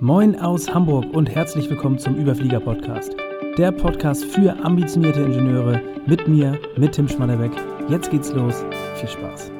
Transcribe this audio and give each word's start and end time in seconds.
Moin 0.00 0.38
aus 0.38 0.68
Hamburg 0.74 1.06
und 1.14 1.34
herzlich 1.34 1.70
willkommen 1.70 1.98
zum 1.98 2.16
Überflieger 2.16 2.60
Podcast. 2.60 3.16
Der 3.56 3.72
Podcast 3.72 4.26
für 4.26 4.54
ambitionierte 4.62 5.22
Ingenieure 5.22 5.80
mit 6.06 6.28
mir, 6.28 6.60
mit 6.76 6.92
Tim 6.92 7.08
Schmannebeck. 7.08 7.52
Jetzt 7.88 8.10
geht's 8.10 8.30
los. 8.30 8.62
Viel 8.96 9.08
Spaß. 9.08 9.50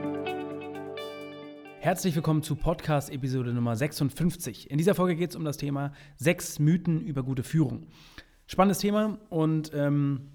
Herzlich 1.80 2.14
willkommen 2.14 2.42
zu 2.42 2.54
Podcast 2.54 3.10
Episode 3.10 3.54
Nummer 3.54 3.76
56. 3.76 4.70
In 4.70 4.76
dieser 4.76 4.94
Folge 4.94 5.16
geht 5.16 5.30
es 5.30 5.36
um 5.36 5.44
das 5.46 5.56
Thema 5.56 5.92
sechs 6.16 6.58
Mythen 6.58 7.00
über 7.00 7.22
gute 7.22 7.42
Führung. 7.42 7.86
Spannendes 8.46 8.80
Thema 8.80 9.18
und 9.30 9.72
ähm, 9.74 10.28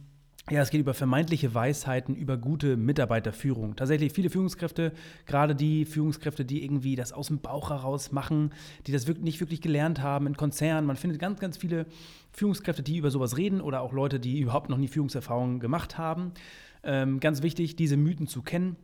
ja, 0.51 0.61
es 0.61 0.69
geht 0.69 0.81
über 0.81 0.93
vermeintliche 0.93 1.53
Weisheiten, 1.53 2.13
über 2.13 2.35
gute 2.35 2.75
Mitarbeiterführung. 2.75 3.77
Tatsächlich 3.77 4.11
viele 4.11 4.29
Führungskräfte, 4.29 4.91
gerade 5.25 5.55
die 5.55 5.85
Führungskräfte, 5.85 6.43
die 6.43 6.65
irgendwie 6.65 6.97
das 6.97 7.13
aus 7.13 7.27
dem 7.27 7.39
Bauch 7.39 7.69
heraus 7.69 8.11
machen, 8.11 8.51
die 8.85 8.91
das 8.91 9.07
nicht 9.07 9.39
wirklich 9.39 9.61
gelernt 9.61 10.01
haben 10.01 10.27
in 10.27 10.35
Konzernen. 10.35 10.85
Man 10.85 10.97
findet 10.97 11.21
ganz, 11.21 11.39
ganz 11.39 11.55
viele 11.55 11.85
Führungskräfte, 12.33 12.83
die 12.83 12.97
über 12.97 13.11
sowas 13.11 13.37
reden 13.37 13.61
oder 13.61 13.79
auch 13.79 13.93
Leute, 13.93 14.19
die 14.19 14.41
überhaupt 14.41 14.69
noch 14.69 14.77
nie 14.77 14.89
Führungserfahrungen 14.89 15.61
gemacht 15.61 15.97
haben. 15.97 16.33
Ähm, 16.83 17.21
ganz 17.21 17.41
wichtig, 17.41 17.77
diese 17.77 17.95
Mythen 17.95 18.27
zu 18.27 18.41
kennen 18.41 18.75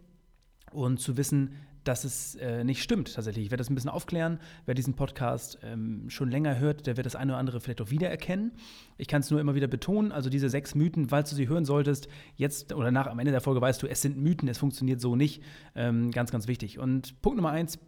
und 0.72 1.02
zu 1.02 1.18
wissen, 1.18 1.52
dass 1.84 2.04
es 2.04 2.36
äh, 2.36 2.64
nicht 2.64 2.84
stimmt 2.84 3.14
tatsächlich. 3.14 3.46
Ich 3.46 3.52
werde 3.52 3.62
das 3.62 3.70
ein 3.70 3.76
bisschen 3.76 3.90
aufklären. 3.90 4.40
Wer 4.66 4.76
diesen 4.76 4.96
Podcast 4.96 5.60
ähm, 5.64 6.10
schon 6.10 6.30
länger 6.30 6.60
hört, 6.60 6.88
der 6.88 6.98
wird 6.98 7.06
das 7.06 7.16
eine 7.16 7.34
oder 7.34 7.40
andere 7.40 7.62
vielleicht 7.62 7.82
auch 7.82 7.90
wiedererkennen. 7.90 8.52
Ich 8.98 9.08
kann 9.08 9.22
es 9.22 9.32
nur 9.32 9.40
immer 9.40 9.56
wieder 9.56 9.68
betonen, 9.68 10.12
also 10.12 10.30
diese 10.30 10.50
sechs 10.50 10.76
Mythen, 10.76 11.10
falls 11.10 11.30
du 11.30 11.36
sie 11.36 11.48
hören 11.48 11.66
solltest, 11.66 12.08
jetzt 12.36 12.74
oder 12.74 12.92
nach 12.92 13.08
am 13.08 13.20
Ende 13.20 13.32
der 13.32 13.42
Folge 13.42 13.62
weißt 13.62 13.82
du, 13.82 13.88
es 13.88 14.02
sind 14.02 14.18
Mythen, 14.18 14.48
es 14.48 14.58
funktioniert 14.58 15.02
so 15.02 15.16
nicht. 15.16 15.42
Ähm, 15.76 16.12
ganz, 16.12 16.32
ganz 16.32 16.48
wichtig. 16.48 16.80
Und 16.80 17.22
Punkt 17.22 17.38
Nummer 17.38 17.52
eins 17.52 17.80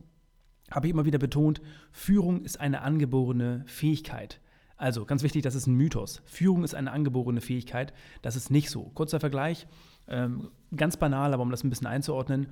habe 0.71 0.87
ich 0.87 0.93
immer 0.93 1.05
wieder 1.05 1.19
betont, 1.19 1.61
Führung 1.91 2.43
ist 2.43 2.59
eine 2.59 2.81
angeborene 2.81 3.63
Fähigkeit. 3.65 4.39
Also 4.79 5.03
ganz 5.03 5.23
wichtig, 5.23 5.43
das 5.43 5.55
ist 5.55 5.67
ein 5.67 5.75
Mythos. 5.75 6.21
Führung 6.25 6.63
ist 6.63 6.73
eine 6.73 6.91
angeborene 6.91 7.41
Fähigkeit. 7.41 7.93
Das 8.21 8.37
ist 8.37 8.49
nicht 8.49 8.69
so. 8.69 8.83
Kurzer 8.93 9.19
Vergleich. 9.19 9.67
Ähm, 10.09 10.49
ganz 10.75 10.97
banal, 10.97 11.33
aber 11.33 11.43
um 11.43 11.51
das 11.51 11.63
ein 11.63 11.69
bisschen 11.69 11.87
einzuordnen, 11.87 12.47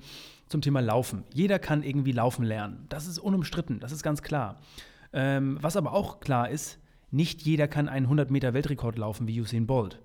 zum 0.48 0.60
Thema 0.60 0.80
Laufen. 0.80 1.24
Jeder 1.34 1.58
kann 1.58 1.82
irgendwie 1.82 2.12
laufen 2.12 2.44
lernen. 2.44 2.86
Das 2.88 3.06
ist 3.06 3.18
unumstritten, 3.18 3.80
das 3.80 3.92
ist 3.92 4.02
ganz 4.02 4.22
klar. 4.22 4.60
Ähm, 5.12 5.58
was 5.60 5.76
aber 5.76 5.92
auch 5.92 6.20
klar 6.20 6.50
ist, 6.50 6.78
nicht 7.10 7.42
jeder 7.42 7.68
kann 7.68 7.88
einen 7.88 8.06
100 8.06 8.30
Meter 8.30 8.54
Weltrekord 8.54 8.98
laufen 8.98 9.26
wie 9.26 9.40
Usain 9.40 9.66
Bolt. 9.66 10.00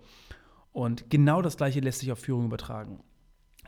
Und 0.72 1.10
genau 1.10 1.42
das 1.42 1.58
Gleiche 1.58 1.80
lässt 1.82 2.00
sich 2.00 2.12
auf 2.12 2.20
Führung 2.20 2.46
übertragen 2.46 3.04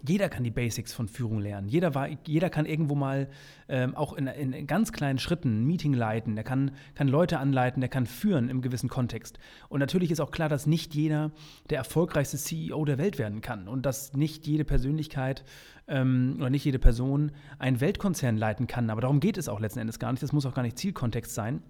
jeder 0.07 0.29
kann 0.29 0.43
die 0.43 0.51
Basics 0.51 0.93
von 0.93 1.07
Führung 1.07 1.39
lernen. 1.39 1.67
Jeder, 1.67 1.95
war, 1.95 2.07
jeder 2.25 2.49
kann 2.49 2.65
irgendwo 2.65 2.95
mal 2.95 3.27
ähm, 3.67 3.95
auch 3.95 4.13
in, 4.13 4.27
in, 4.27 4.67
ganz 4.67 4.91
kleinen 4.91 5.19
Schritten 5.19 5.61
ein 5.61 5.65
Meeting 5.65 5.93
leiten, 5.93 6.35
der 6.35 6.43
kann, 6.43 6.71
kann 6.93 7.07
Leute 7.07 7.39
anleiten, 7.39 7.81
der 7.81 7.89
kann 7.89 8.05
führen 8.05 8.49
im 8.49 8.61
gewissen 8.61 8.89
Kontext. 8.89 9.39
Und 9.69 9.79
natürlich 9.79 10.11
ist 10.11 10.19
auch 10.19 10.31
klar, 10.31 10.49
dass 10.49 10.65
nicht 10.67 10.93
jeder 10.93 11.31
der 11.69 11.77
erfolgreichste 11.77 12.37
CEO 12.37 12.83
der 12.85 12.97
Welt 12.97 13.17
werden 13.17 13.41
kann 13.41 13.67
und 13.67 13.85
dass 13.85 14.13
nicht 14.13 14.47
jede 14.47 14.65
Persönlichkeit 14.65 15.43
ähm, 15.87 16.35
oder 16.37 16.49
nicht 16.49 16.65
jede 16.65 16.79
Person 16.79 17.31
einen 17.59 17.81
Weltkonzern 17.81 18.37
leiten 18.37 18.67
kann. 18.67 18.89
Aber 18.89 19.01
darum 19.01 19.19
geht 19.19 19.37
es 19.37 19.49
auch 19.49 19.59
letzten 19.59 19.79
Endes 19.79 19.99
gar 19.99 20.11
nicht. 20.11 20.23
Das 20.23 20.33
muss 20.33 20.45
auch 20.45 20.53
gar 20.53 20.63
nicht 20.63 20.77
Zielkontext 20.77 21.33
sein. 21.33 21.61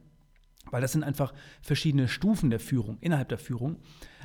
Weil 0.72 0.82
das 0.82 0.94
sind 0.94 1.04
einfach 1.04 1.34
verschiedene 1.62 2.08
Stufen 2.08 2.50
der 2.50 2.60
Führung, 2.60 2.98
innerhalb 3.00 3.30
der 3.30 3.38
Führung. 3.38 3.78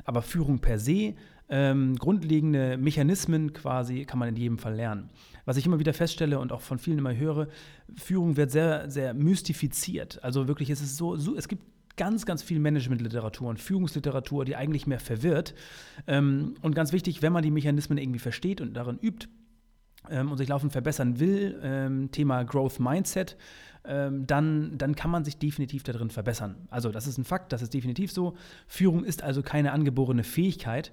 Aber 0.05 0.23
Führung 0.23 0.59
per 0.59 0.79
se 0.79 1.13
ähm, 1.51 1.97
grundlegende 1.97 2.77
Mechanismen 2.77 3.51
quasi 3.51 4.05
kann 4.05 4.19
man 4.19 4.29
in 4.29 4.37
jedem 4.37 4.57
Fall 4.57 4.73
lernen. 4.73 5.09
Was 5.43 5.57
ich 5.57 5.65
immer 5.65 5.79
wieder 5.79 5.93
feststelle 5.93 6.39
und 6.39 6.53
auch 6.53 6.61
von 6.61 6.79
vielen 6.79 6.97
immer 6.97 7.13
höre, 7.13 7.49
Führung 7.97 8.37
wird 8.37 8.51
sehr, 8.51 8.89
sehr 8.89 9.13
mystifiziert. 9.13 10.23
Also 10.23 10.47
wirklich, 10.47 10.69
es 10.69 10.81
ist 10.81 10.95
so, 10.95 11.17
so 11.17 11.35
es 11.35 11.49
gibt 11.49 11.63
ganz, 11.97 12.25
ganz 12.25 12.41
viel 12.41 12.59
Managementliteratur 12.59 13.49
und 13.49 13.59
Führungsliteratur, 13.59 14.45
die 14.45 14.55
eigentlich 14.55 14.87
mehr 14.87 15.01
verwirrt. 15.01 15.53
Ähm, 16.07 16.55
und 16.61 16.73
ganz 16.73 16.93
wichtig, 16.93 17.21
wenn 17.21 17.33
man 17.33 17.43
die 17.43 17.51
Mechanismen 17.51 17.97
irgendwie 17.97 18.19
versteht 18.19 18.61
und 18.61 18.73
darin 18.73 18.97
übt, 18.97 19.27
ähm, 20.09 20.31
und 20.31 20.37
sich 20.37 20.47
laufend 20.47 20.71
verbessern 20.71 21.19
will, 21.19 21.59
ähm, 21.61 22.11
Thema 22.11 22.43
Growth 22.43 22.79
Mindset, 22.79 23.37
ähm, 23.83 24.25
dann, 24.25 24.77
dann 24.77 24.95
kann 24.95 25.11
man 25.11 25.25
sich 25.25 25.37
definitiv 25.37 25.83
darin 25.83 26.09
verbessern. 26.09 26.55
Also 26.69 26.91
das 26.91 27.07
ist 27.07 27.17
ein 27.17 27.23
Fakt, 27.23 27.51
das 27.51 27.61
ist 27.61 27.73
definitiv 27.73 28.11
so. 28.11 28.35
Führung 28.67 29.03
ist 29.03 29.21
also 29.21 29.43
keine 29.43 29.73
angeborene 29.73 30.23
Fähigkeit 30.23 30.91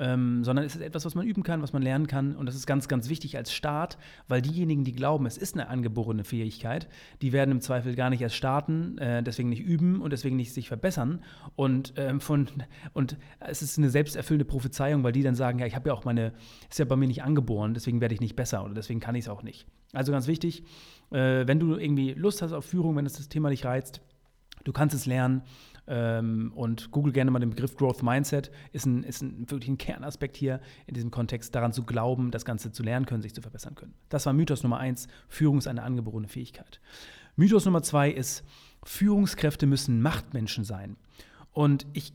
ähm, 0.00 0.42
sondern 0.42 0.64
es 0.64 0.74
ist 0.74 0.80
etwas, 0.80 1.04
was 1.04 1.14
man 1.14 1.26
üben 1.26 1.42
kann, 1.42 1.60
was 1.62 1.72
man 1.72 1.82
lernen 1.82 2.06
kann. 2.06 2.34
Und 2.34 2.46
das 2.46 2.54
ist 2.54 2.66
ganz, 2.66 2.88
ganz 2.88 3.08
wichtig 3.10 3.36
als 3.36 3.52
Start, 3.52 3.98
weil 4.28 4.40
diejenigen, 4.40 4.82
die 4.82 4.92
glauben, 4.92 5.26
es 5.26 5.36
ist 5.36 5.54
eine 5.54 5.68
angeborene 5.68 6.24
Fähigkeit, 6.24 6.88
die 7.20 7.32
werden 7.32 7.50
im 7.52 7.60
Zweifel 7.60 7.94
gar 7.94 8.08
nicht 8.08 8.22
erst 8.22 8.34
starten, 8.34 8.96
äh, 8.98 9.22
deswegen 9.22 9.50
nicht 9.50 9.60
üben 9.60 10.00
und 10.00 10.12
deswegen 10.12 10.36
nicht 10.36 10.54
sich 10.54 10.68
verbessern. 10.68 11.22
Und, 11.54 11.92
ähm, 11.96 12.20
von, 12.20 12.48
und 12.94 13.18
es 13.40 13.60
ist 13.60 13.76
eine 13.78 13.90
selbsterfüllende 13.90 14.46
Prophezeiung, 14.46 15.04
weil 15.04 15.12
die 15.12 15.22
dann 15.22 15.34
sagen, 15.34 15.58
ja, 15.58 15.66
ich 15.66 15.76
habe 15.76 15.90
ja 15.90 15.94
auch 15.94 16.04
meine, 16.04 16.32
ist 16.70 16.78
ja 16.78 16.86
bei 16.86 16.96
mir 16.96 17.06
nicht 17.06 17.22
angeboren, 17.22 17.74
deswegen 17.74 18.00
werde 18.00 18.14
ich 18.14 18.20
nicht 18.20 18.36
besser 18.36 18.64
oder 18.64 18.74
deswegen 18.74 19.00
kann 19.00 19.14
ich 19.14 19.26
es 19.26 19.28
auch 19.28 19.42
nicht. 19.42 19.66
Also 19.92 20.12
ganz 20.12 20.26
wichtig, 20.26 20.64
äh, 21.10 21.46
wenn 21.46 21.60
du 21.60 21.76
irgendwie 21.76 22.14
Lust 22.14 22.40
hast 22.40 22.52
auf 22.52 22.64
Führung, 22.64 22.96
wenn 22.96 23.04
das, 23.04 23.14
das 23.14 23.28
Thema 23.28 23.50
dich 23.50 23.66
reizt, 23.66 24.00
du 24.64 24.72
kannst 24.72 24.94
es 24.94 25.04
lernen. 25.04 25.42
Ähm, 25.86 26.52
und 26.54 26.90
google 26.90 27.12
gerne 27.12 27.30
mal 27.30 27.38
den 27.38 27.50
Begriff 27.50 27.76
Growth 27.76 28.02
Mindset. 28.02 28.50
Ist, 28.72 28.86
ein, 28.86 29.02
ist 29.02 29.22
ein, 29.22 29.50
wirklich 29.50 29.68
ein 29.68 29.78
Kernaspekt 29.78 30.36
hier 30.36 30.60
in 30.86 30.94
diesem 30.94 31.10
Kontext, 31.10 31.54
daran 31.54 31.72
zu 31.72 31.84
glauben, 31.84 32.30
das 32.30 32.44
Ganze 32.44 32.72
zu 32.72 32.82
lernen 32.82 33.06
können, 33.06 33.22
sich 33.22 33.34
zu 33.34 33.42
verbessern 33.42 33.74
können. 33.74 33.94
Das 34.08 34.26
war 34.26 34.32
Mythos 34.32 34.62
Nummer 34.62 34.78
eins: 34.78 35.08
Führung 35.28 35.58
ist 35.58 35.68
eine 35.68 35.82
angeborene 35.82 36.28
Fähigkeit. 36.28 36.80
Mythos 37.36 37.64
Nummer 37.64 37.82
zwei 37.82 38.10
ist, 38.10 38.44
Führungskräfte 38.84 39.66
müssen 39.66 40.02
Machtmenschen 40.02 40.64
sein. 40.64 40.96
Und 41.52 41.86
ich 41.92 42.12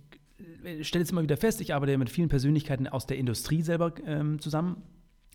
äh, 0.64 0.84
stelle 0.84 1.04
jetzt 1.04 1.12
immer 1.12 1.24
wieder 1.24 1.38
fest, 1.38 1.62
ich 1.62 1.74
arbeite 1.74 1.98
mit 1.98 2.10
vielen 2.10 2.30
Persönlichkeiten 2.30 2.88
aus 2.88 3.06
der 3.06 3.18
Industrie 3.18 3.62
selber 3.62 3.94
ähm, 4.06 4.40
zusammen 4.40 4.84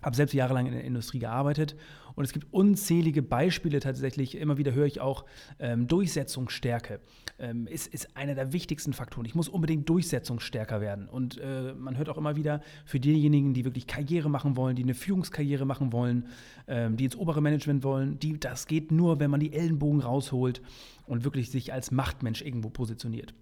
habe 0.03 0.17
selbst 0.17 0.33
jahrelang 0.33 0.67
in 0.67 0.73
der 0.73 0.85
Industrie 0.85 1.19
gearbeitet 1.19 1.77
und 2.15 2.25
es 2.25 2.33
gibt 2.33 2.53
unzählige 2.53 3.23
Beispiele 3.23 3.81
tatsächlich. 3.81 4.37
Immer 4.37 4.59
wieder 4.59 4.73
höre 4.73 4.87
ich 4.87 5.01
auch, 5.01 5.25
ähm, 5.59 5.87
Durchsetzungsstärke 5.87 7.01
ähm, 7.39 7.67
ist, 7.67 7.87
ist 7.87 8.17
einer 8.17 8.35
der 8.35 8.53
wichtigsten 8.53 8.93
Faktoren. 8.93 9.27
Ich 9.27 9.35
muss 9.35 9.49
unbedingt 9.49 9.89
durchsetzungsstärker 9.89 10.81
werden. 10.81 11.09
Und 11.09 11.39
äh, 11.39 11.75
man 11.75 11.97
hört 11.97 12.09
auch 12.09 12.19
immer 12.19 12.37
wieder, 12.37 12.61
für 12.85 13.01
diejenigen, 13.01 13.55
die 13.55 13.65
wirklich 13.65 13.87
Karriere 13.87 14.29
machen 14.29 14.57
wollen, 14.57 14.77
die 14.77 14.83
eine 14.83 14.95
Führungskarriere 14.95 15.65
machen 15.65 15.93
wollen, 15.93 16.27
ähm, 16.69 16.97
die 16.97 17.05
ins 17.05 17.17
obere 17.17 17.41
Management 17.41 17.85
wollen, 17.85 18.19
die, 18.19 18.39
das 18.39 18.67
geht 18.67 18.93
nur, 18.93 19.21
wenn 19.21 19.31
man 19.31 19.41
die 19.41 19.53
Ellenbogen 19.53 20.01
rausholt 20.01 20.61
und 21.07 21.25
wirklich 21.25 21.51
sich 21.51 21.73
als 21.73 21.91
Machtmensch 21.91 22.43
irgendwo 22.43 22.71
positioniert. 22.71 23.35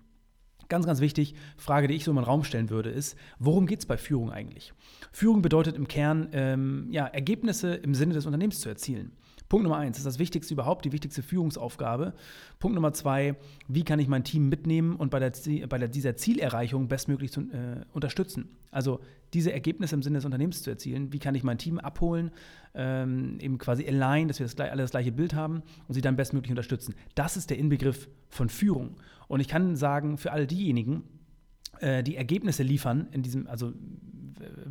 Ganz, 0.69 0.85
ganz 0.85 1.01
wichtig, 1.01 1.35
Frage, 1.57 1.89
die 1.89 1.95
ich 1.95 2.05
so 2.05 2.11
in 2.11 2.17
den 2.17 2.25
Raum 2.25 2.45
stellen 2.45 2.69
würde, 2.69 2.91
ist, 2.91 3.17
worum 3.39 3.67
geht 3.67 3.81
es 3.81 3.87
bei 3.87 3.97
Führung 3.97 4.31
eigentlich? 4.31 4.75
Führung 5.13 5.41
bedeutet 5.41 5.77
im 5.77 5.89
Kern, 5.89 6.29
ähm, 6.33 6.89
ja, 6.91 7.07
Ergebnisse 7.07 7.75
im 7.75 7.95
Sinne 7.95 8.15
des 8.15 8.27
Unternehmens 8.27 8.61
zu 8.61 8.69
erzielen. 8.69 9.13
Punkt 9.49 9.65
Nummer 9.65 9.79
eins 9.79 9.97
ist 9.97 10.05
das 10.05 10.19
Wichtigste 10.19 10.53
überhaupt, 10.53 10.85
die 10.85 10.93
wichtigste 10.93 11.23
Führungsaufgabe. 11.23 12.13
Punkt 12.59 12.75
Nummer 12.75 12.93
zwei, 12.93 13.37
wie 13.67 13.83
kann 13.83 13.99
ich 13.99 14.09
mein 14.09 14.25
Team 14.25 14.49
mitnehmen 14.49 14.97
und 14.97 15.11
bei, 15.11 15.19
der, 15.19 15.33
bei 15.69 15.79
der, 15.79 15.89
dieser 15.89 16.17
Zielerreichung 16.17 16.89
bestmöglich 16.89 17.33
zu, 17.33 17.43
äh, 17.43 17.85
unterstützen? 17.93 18.51
Also 18.71 19.01
diese 19.33 19.53
Ergebnisse 19.53 19.95
im 19.95 20.03
Sinne 20.03 20.19
des 20.19 20.25
Unternehmens 20.27 20.63
zu 20.63 20.71
erzielen, 20.71 21.13
wie 21.13 21.19
kann 21.19 21.35
ich 21.35 21.45
mein 21.45 21.59
Team 21.59 21.79
abholen, 21.79 22.31
ähm, 22.75 23.39
eben 23.41 23.59
quasi 23.59 23.87
align, 23.87 24.29
dass 24.29 24.39
wir 24.39 24.47
das, 24.47 24.59
alle 24.59 24.83
das 24.83 24.91
gleiche 24.91 25.13
Bild 25.13 25.35
haben 25.35 25.63
und 25.87 25.95
sie 25.95 26.03
dann 26.03 26.17
bestmöglich 26.17 26.51
unterstützen. 26.51 26.95
Das 27.15 27.37
ist 27.37 27.49
der 27.51 27.59
Inbegriff 27.59 28.09
von 28.29 28.49
Führung. 28.51 28.97
Und 29.29 29.41
ich 29.41 29.49
kann 29.49 29.77
sagen, 29.77 30.19
für 30.19 30.33
all 30.33 30.47
diejenigen, 30.47 31.05
äh, 31.81 32.03
die 32.03 32.17
Ergebnisse 32.17 32.63
liefern, 32.63 33.09
in 33.13 33.23
diesem, 33.23 33.47
also 33.47 33.73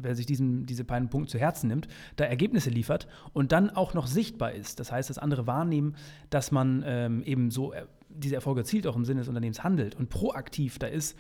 wer 0.02 0.16
sich 0.16 0.25
diesen, 0.25 0.66
diese 0.66 0.84
beiden 0.84 1.09
Punkte 1.09 1.31
zu 1.31 1.40
Herzen 1.40 1.68
nimmt, 1.68 1.88
da 2.16 2.25
Ergebnisse 2.25 2.69
liefert 2.69 3.08
und 3.34 3.52
dann 3.52 3.69
auch 3.69 3.94
noch 3.94 4.08
sichtbar 4.08 4.52
ist. 4.53 4.80
Das 4.80 4.91
heißt, 4.91 5.09
dass 5.09 5.18
andere 5.18 5.47
wahrnehmen, 5.47 5.96
dass 6.30 6.52
man 6.52 6.84
ähm, 6.85 7.24
eben 7.24 7.52
so 7.52 7.74
äh, 7.74 7.85
diese 8.09 8.36
Erfolge 8.36 8.62
erzielt, 8.62 8.88
auch 8.88 8.96
im 8.96 9.06
Sinne 9.06 9.22
des 9.22 9.28
Unternehmens 9.28 9.63
handelt 9.63 9.95
und 9.95 10.10
proaktiv 10.10 10.80
da 10.80 10.88
ist, 10.88 11.18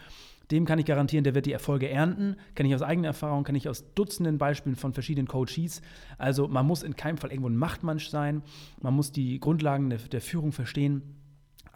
dem 0.51 0.65
kann 0.65 0.79
ich 0.79 0.85
garantieren, 0.85 1.25
der 1.25 1.35
wird 1.35 1.45
die 1.45 1.51
Erfolge 1.51 1.89
ernten. 1.89 2.37
Kenne 2.55 2.69
ich 2.69 2.75
aus 2.75 2.81
eigener 2.81 3.09
Erfahrung, 3.09 3.43
kenne 3.43 3.57
ich 3.57 3.67
aus 3.67 3.83
Dutzenden 3.95 4.37
Beispielen 4.37 4.77
von 4.77 4.93
verschiedenen 4.93 5.27
Coaches. 5.27 5.81
Also 6.17 6.47
man 6.47 6.65
muss 6.65 6.83
in 6.83 6.95
keinem 6.95 7.17
Fall 7.17 7.31
irgendwo 7.31 7.49
ein 7.49 7.57
Machtmensch 7.57 8.07
sein. 8.07 8.41
Man 8.81 8.93
muss 8.93 9.11
die 9.11 9.39
Grundlagen 9.39 9.89
der, 9.89 9.99
der 9.99 10.21
Führung 10.21 10.53
verstehen 10.53 11.01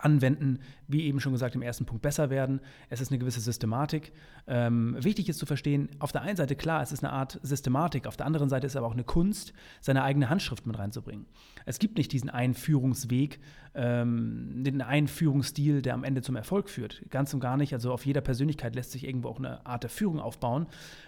anwenden, 0.03 0.59
wie 0.88 1.03
eben 1.03 1.19
schon 1.19 1.31
gesagt 1.31 1.56
im 1.56 1.62
ersten 1.62 1.86
Punkt 1.86 2.01
besser 2.01 2.30
werden. 2.30 2.59
Es 2.89 3.01
ist 3.01 3.12
eine 3.12 3.19
gewisse 3.19 3.39
Systematik. 3.39 4.12
Ähm, 4.48 4.95
wichtig 5.00 5.30
ist 5.30 5.39
zu 5.39 5.45
verstehen, 5.45 5.89
auf 6.00 6.12
der 6.12 6.21
einen 6.21 6.36
Seite 6.36 6.56
klar, 6.56 6.81
es 6.81 6.92
ist 6.92 7.03
eine 7.03 7.13
Art 7.13 7.39
Systematik, 7.44 8.07
auf 8.07 8.18
der 8.18 8.25
anderen 8.25 8.50
Seite 8.50 8.68
ist 8.68 8.75
aber 8.75 8.88
auch 8.88 8.94
eine 8.94 9.03
Kunst, 9.03 9.53
seine 9.80 10.03
eigene 10.03 10.30
Handschrift 10.30 10.65
mit 10.65 10.77
reinzubringen. 10.77 11.25
Es 11.65 11.80
gibt 11.80 11.98
nicht 11.98 12.12
diesen 12.12 12.30
Einführungsweg, 12.30 13.39
ähm, 13.74 14.63
den 14.63 14.81
Einführungsstil, 14.81 15.81
der 15.81 15.94
am 15.94 16.03
Ende 16.03 16.21
zum 16.21 16.36
Erfolg 16.36 16.69
führt. 16.69 17.03
Ganz 17.09 17.33
und 17.33 17.39
gar 17.39 17.57
nicht. 17.57 17.74
Also 17.74 17.92
auf 17.92 18.06
jeder 18.06 18.21
Persönlichkeit 18.21 18.75
lässt 18.75 18.92
sich 18.92 19.06
irgendwo 19.06 19.30
auch 19.30 19.39
eine 19.39 19.65
Art 19.65 19.83
der 19.83 19.89
Führung 19.89 20.19
aufbauen. 20.19 20.68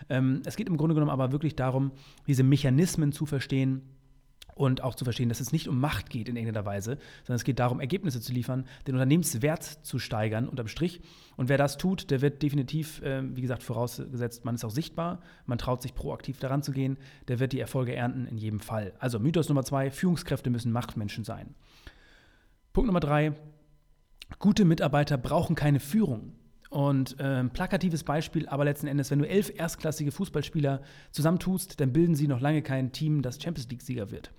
Ähm, 0.10 0.42
es 0.46 0.56
geht 0.56 0.68
im 0.68 0.78
Grunde 0.78 0.96
genommen 0.96 1.12
aber 1.12 1.32
wirklich 1.32 1.56
darum, 1.56 1.92
diese 2.28 2.44
Mechanismen 2.44 3.12
zu 3.12 3.26
verstehen, 3.26 3.82
und 4.56 4.82
auch 4.82 4.96
zu 4.96 5.04
verstehen, 5.04 5.30
dass 5.30 5.40
es 5.40 5.52
nicht 5.52 5.68
um 5.68 5.80
Macht 5.80 6.10
geht 6.10 6.30
in 6.30 6.36
irgendeiner 6.36 6.66
Weise, 6.66 6.98
sondern 7.24 7.36
es 7.36 7.44
geht 7.44 7.60
darum, 7.60 7.80
Ergebnisse 7.80 8.22
zu 8.22 8.34
liefern, 8.34 8.66
den 8.88 8.96
Unternehmenswert 8.96 9.64
zu 9.64 10.00
steigern 10.00 10.48
unterm 10.48 10.68
Strich. 10.68 11.02
Und 11.36 11.50
wer 11.50 11.58
das 11.58 11.78
tut, 11.78 12.12
der 12.12 12.22
wird 12.22 12.42
definitiv, 12.42 13.02
äh, 13.02 13.24
wie 13.36 13.42
gesagt, 13.42 13.64
vorausgesetzt, 13.64 14.46
man 14.46 14.56
ist 14.56 14.66
auch 14.66 14.72
sichtbar, 14.72 15.22
man 15.46 15.58
traut 15.58 15.82
sich 15.82 15.96
proaktiv 15.96 16.40
daran 16.40 16.64
zu 16.64 16.72
gehen, 16.72 16.98
der 17.28 17.40
wird 17.40 17.54
die 17.54 17.60
Erfolge 17.60 17.96
ernten 17.96 18.26
in 18.28 18.38
jedem 18.38 18.60
Fall. 18.60 18.94
Also 19.00 19.20
Mythos 19.20 19.50
Nummer 19.50 19.64
zwei, 19.64 19.92
Führungskräfte 19.92 20.50
müssen 20.50 20.72
Machtmenschen 20.72 21.24
sein. 21.24 21.56
Punkt 22.74 22.88
Nummer 22.88 23.00
drei, 23.00 23.34
gute 24.40 24.66
Mitarbeiter 24.66 25.18
brauchen 25.18 25.56
keine 25.56 25.80
Führung. 25.80 26.34
Und 26.74 27.20
äh, 27.20 27.44
plakatives 27.44 28.04
Beispiel, 28.04 28.48
aber 28.48 28.66
letzten 28.66 28.88
Endes, 28.88 29.12
wenn 29.12 29.20
du 29.20 29.30
elf 29.30 29.52
erstklassige 29.56 30.12
Fußballspieler 30.12 30.82
zusammentust, 31.12 31.80
dann 31.80 31.94
bilden 31.94 32.16
sie 32.16 32.28
noch 32.28 32.40
lange 32.40 32.64
kein 32.64 32.92
Team, 32.92 33.22
das 33.22 33.40
Champions 33.40 33.70
League-Sieger 33.70 34.10
wird. 34.10 34.32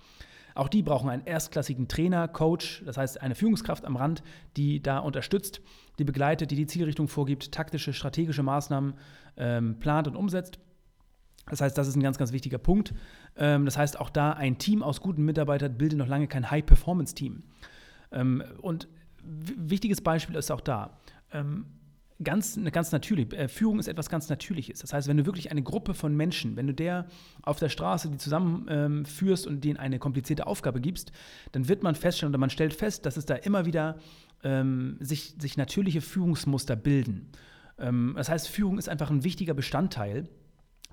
Auch 0.53 0.67
die 0.67 0.83
brauchen 0.83 1.09
einen 1.09 1.25
erstklassigen 1.25 1.87
Trainer, 1.87 2.27
Coach, 2.27 2.83
das 2.85 2.97
heißt 2.97 3.21
eine 3.21 3.35
Führungskraft 3.35 3.85
am 3.85 3.95
Rand, 3.95 4.21
die 4.57 4.83
da 4.83 4.99
unterstützt, 4.99 5.61
die 5.97 6.03
begleitet, 6.03 6.51
die 6.51 6.57
die 6.57 6.67
Zielrichtung 6.67 7.07
vorgibt, 7.07 7.53
taktische, 7.53 7.93
strategische 7.93 8.43
Maßnahmen 8.43 8.95
ähm, 9.37 9.79
plant 9.79 10.09
und 10.09 10.17
umsetzt. 10.17 10.59
Das 11.49 11.61
heißt, 11.61 11.77
das 11.77 11.87
ist 11.87 11.95
ein 11.95 12.03
ganz, 12.03 12.17
ganz 12.17 12.33
wichtiger 12.33 12.57
Punkt. 12.57 12.93
Ähm, 13.37 13.63
das 13.63 13.77
heißt, 13.77 13.97
auch 13.97 14.09
da 14.09 14.33
ein 14.33 14.57
Team 14.57 14.83
aus 14.83 14.99
guten 14.99 15.23
Mitarbeitern 15.23 15.77
bildet 15.77 15.99
noch 15.99 16.07
lange 16.07 16.27
kein 16.27 16.51
High-Performance-Team. 16.51 17.43
Ähm, 18.11 18.43
und 18.61 18.89
wichtiges 19.23 20.01
Beispiel 20.01 20.35
ist 20.35 20.51
auch 20.51 20.59
da. 20.59 20.97
Ganz, 22.23 22.57
ganz 22.71 22.93
natürlich. 22.93 23.33
Äh, 23.33 23.49
Führung 23.49 23.77
ist 23.77 23.87
etwas 23.87 24.09
ganz 24.09 24.29
Natürliches. 24.29 24.79
Das 24.79 24.93
heißt, 24.93 25.09
wenn 25.09 25.17
du 25.17 25.25
wirklich 25.25 25.51
eine 25.51 25.61
Gruppe 25.61 25.93
von 25.93 26.15
Menschen, 26.15 26.55
wenn 26.55 26.67
du 26.67 26.73
der 26.73 27.07
auf 27.41 27.59
der 27.59 27.67
Straße 27.67 28.09
die 28.09 28.17
zusammenführst 28.17 29.45
ähm, 29.45 29.53
und 29.53 29.63
denen 29.63 29.77
eine 29.77 29.99
komplizierte 29.99 30.47
Aufgabe 30.47 30.79
gibst, 30.79 31.11
dann 31.51 31.67
wird 31.67 31.83
man 31.83 31.95
feststellen 31.95 32.31
oder 32.31 32.39
man 32.39 32.49
stellt 32.49 32.73
fest, 32.73 33.05
dass 33.05 33.17
es 33.17 33.25
da 33.25 33.35
immer 33.35 33.65
wieder 33.65 33.97
ähm, 34.43 34.97
sich, 35.01 35.35
sich 35.39 35.57
natürliche 35.57 35.99
Führungsmuster 35.99 36.77
bilden. 36.77 37.31
Ähm, 37.77 38.13
das 38.15 38.29
heißt, 38.29 38.47
Führung 38.47 38.77
ist 38.77 38.87
einfach 38.87 39.11
ein 39.11 39.25
wichtiger 39.25 39.53
Bestandteil, 39.53 40.29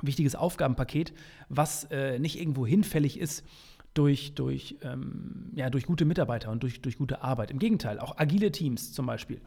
wichtiges 0.00 0.34
Aufgabenpaket, 0.34 1.12
was 1.48 1.84
äh, 1.84 2.18
nicht 2.18 2.40
irgendwo 2.40 2.66
hinfällig 2.66 3.20
ist 3.20 3.44
durch, 3.94 4.34
durch, 4.34 4.76
ähm, 4.82 5.50
ja, 5.54 5.68
durch 5.68 5.84
gute 5.84 6.04
Mitarbeiter 6.04 6.50
und 6.50 6.62
durch, 6.62 6.80
durch 6.80 6.96
gute 6.96 7.22
Arbeit. 7.22 7.50
Im 7.50 7.58
Gegenteil, 7.58 7.98
auch 7.98 8.16
agile 8.16 8.50
Teams 8.50 8.92
zum 8.92 9.06
Beispiel. 9.06 9.40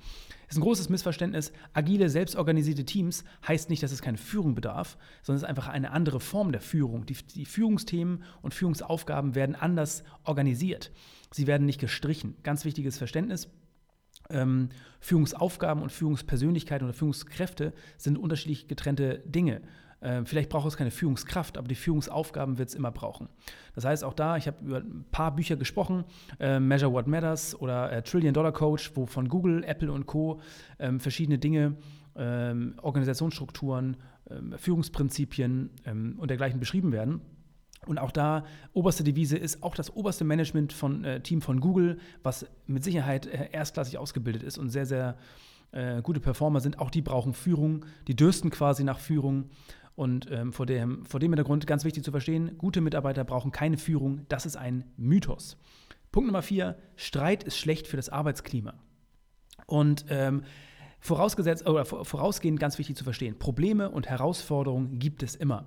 Ist 0.47 0.57
ein 0.57 0.61
großes 0.61 0.89
Missverständnis. 0.89 1.51
Agile, 1.73 2.09
selbstorganisierte 2.09 2.85
Teams 2.85 3.23
heißt 3.47 3.69
nicht, 3.69 3.81
dass 3.81 3.91
es 3.91 4.03
keine 4.03 4.17
Führung 4.17 4.53
bedarf, 4.53 4.97
sondern 5.23 5.37
es 5.37 5.43
ist 5.43 5.49
einfach 5.49 5.67
eine 5.67 5.91
andere 5.91 6.19
Form 6.19 6.51
der 6.51 6.61
Führung. 6.61 7.05
Die, 7.07 7.15
die 7.35 7.45
Führungsthemen 7.45 8.23
und 8.43 8.53
Führungsaufgaben 8.53 9.33
werden 9.33 9.55
anders 9.55 10.03
organisiert. 10.23 10.91
Sie 11.31 11.47
werden 11.47 11.65
nicht 11.65 11.79
gestrichen. 11.79 12.35
Ganz 12.43 12.65
wichtiges 12.65 12.97
Verständnis. 12.97 13.49
Ähm, 14.29 14.69
Führungsaufgaben 14.99 15.81
und 15.81 15.91
Führungspersönlichkeiten 15.91 16.87
oder 16.87 16.93
Führungskräfte 16.93 17.73
sind 17.97 18.17
unterschiedlich 18.17 18.67
getrennte 18.67 19.23
Dinge. 19.25 19.61
Ähm, 20.05 20.27
vielleicht 20.27 20.49
braucht 20.49 20.67
es 20.67 20.77
keine 20.77 20.91
Führungskraft, 20.91 21.57
aber 21.57 21.67
die 21.67 21.75
Führungsaufgaben 21.75 22.59
wird 22.59 22.69
es 22.69 22.75
immer 22.75 22.91
brauchen. 22.91 23.27
Das 23.73 23.85
heißt, 23.85 24.03
auch 24.03 24.13
da, 24.13 24.37
ich 24.37 24.45
habe 24.45 24.63
über 24.63 24.77
ein 24.77 25.03
paar 25.09 25.35
Bücher 25.35 25.55
gesprochen, 25.55 26.03
äh, 26.39 26.59
Measure 26.59 26.93
What 26.93 27.07
Matters 27.07 27.59
oder 27.59 27.91
äh, 27.91 28.03
Trillion 28.03 28.35
Dollar 28.35 28.51
Coach, 28.51 28.91
wo 28.93 29.07
von 29.07 29.27
Google, 29.27 29.63
Apple 29.63 29.91
und 29.91 30.05
Co. 30.05 30.39
Ähm, 30.77 30.99
verschiedene 30.99 31.39
Dinge, 31.39 31.75
ähm, 32.15 32.75
Organisationsstrukturen, 32.83 33.97
ähm, 34.29 34.53
Führungsprinzipien 34.59 35.71
ähm, 35.85 36.15
und 36.19 36.29
dergleichen 36.29 36.59
beschrieben 36.59 36.91
werden. 36.91 37.21
Und 37.87 37.97
auch 37.97 38.11
da, 38.11 38.45
oberste 38.73 39.03
Devise 39.03 39.37
ist 39.37 39.63
auch 39.63 39.73
das 39.73 39.95
oberste 39.95 40.23
Management 40.23 40.71
von 40.71 41.03
äh, 41.03 41.21
Team 41.21 41.41
von 41.41 41.59
Google, 41.59 41.97
was 42.21 42.45
mit 42.67 42.83
Sicherheit 42.83 43.25
äh, 43.25 43.49
erstklassig 43.51 43.97
ausgebildet 43.97 44.43
ist 44.43 44.59
und 44.59 44.69
sehr, 44.69 44.85
sehr 44.85 45.17
äh, 45.71 46.01
gute 46.01 46.19
Performer 46.19 46.61
sind. 46.61 46.79
Auch 46.79 46.89
die 46.89 47.01
brauchen 47.01 47.33
Führung, 47.33 47.85
die 48.07 48.15
dürsten 48.15 48.49
quasi 48.49 48.83
nach 48.83 48.99
Führung. 48.99 49.49
Und 49.95 50.29
ähm, 50.29 50.51
vor, 50.51 50.65
dem, 50.65 51.05
vor 51.05 51.19
dem 51.19 51.31
Hintergrund 51.31 51.65
ganz 51.67 51.85
wichtig 51.85 52.03
zu 52.03 52.11
verstehen, 52.11 52.57
gute 52.57 52.81
Mitarbeiter 52.81 53.23
brauchen 53.23 53.51
keine 53.51 53.77
Führung. 53.77 54.25
Das 54.27 54.45
ist 54.45 54.57
ein 54.57 54.83
Mythos. 54.97 55.57
Punkt 56.11 56.27
Nummer 56.27 56.41
vier, 56.41 56.77
Streit 56.95 57.43
ist 57.43 57.57
schlecht 57.57 57.87
für 57.87 57.97
das 57.97 58.09
Arbeitsklima. 58.09 58.73
Und 59.67 60.05
ähm, 60.09 60.43
vorausgesetzt, 60.99 61.67
oder 61.67 61.85
vorausgehend 61.85 62.59
ganz 62.59 62.77
wichtig 62.77 62.95
zu 62.97 63.03
verstehen, 63.03 63.39
Probleme 63.39 63.89
und 63.89 64.07
Herausforderungen 64.07 64.99
gibt 64.99 65.23
es 65.23 65.35
immer. 65.35 65.65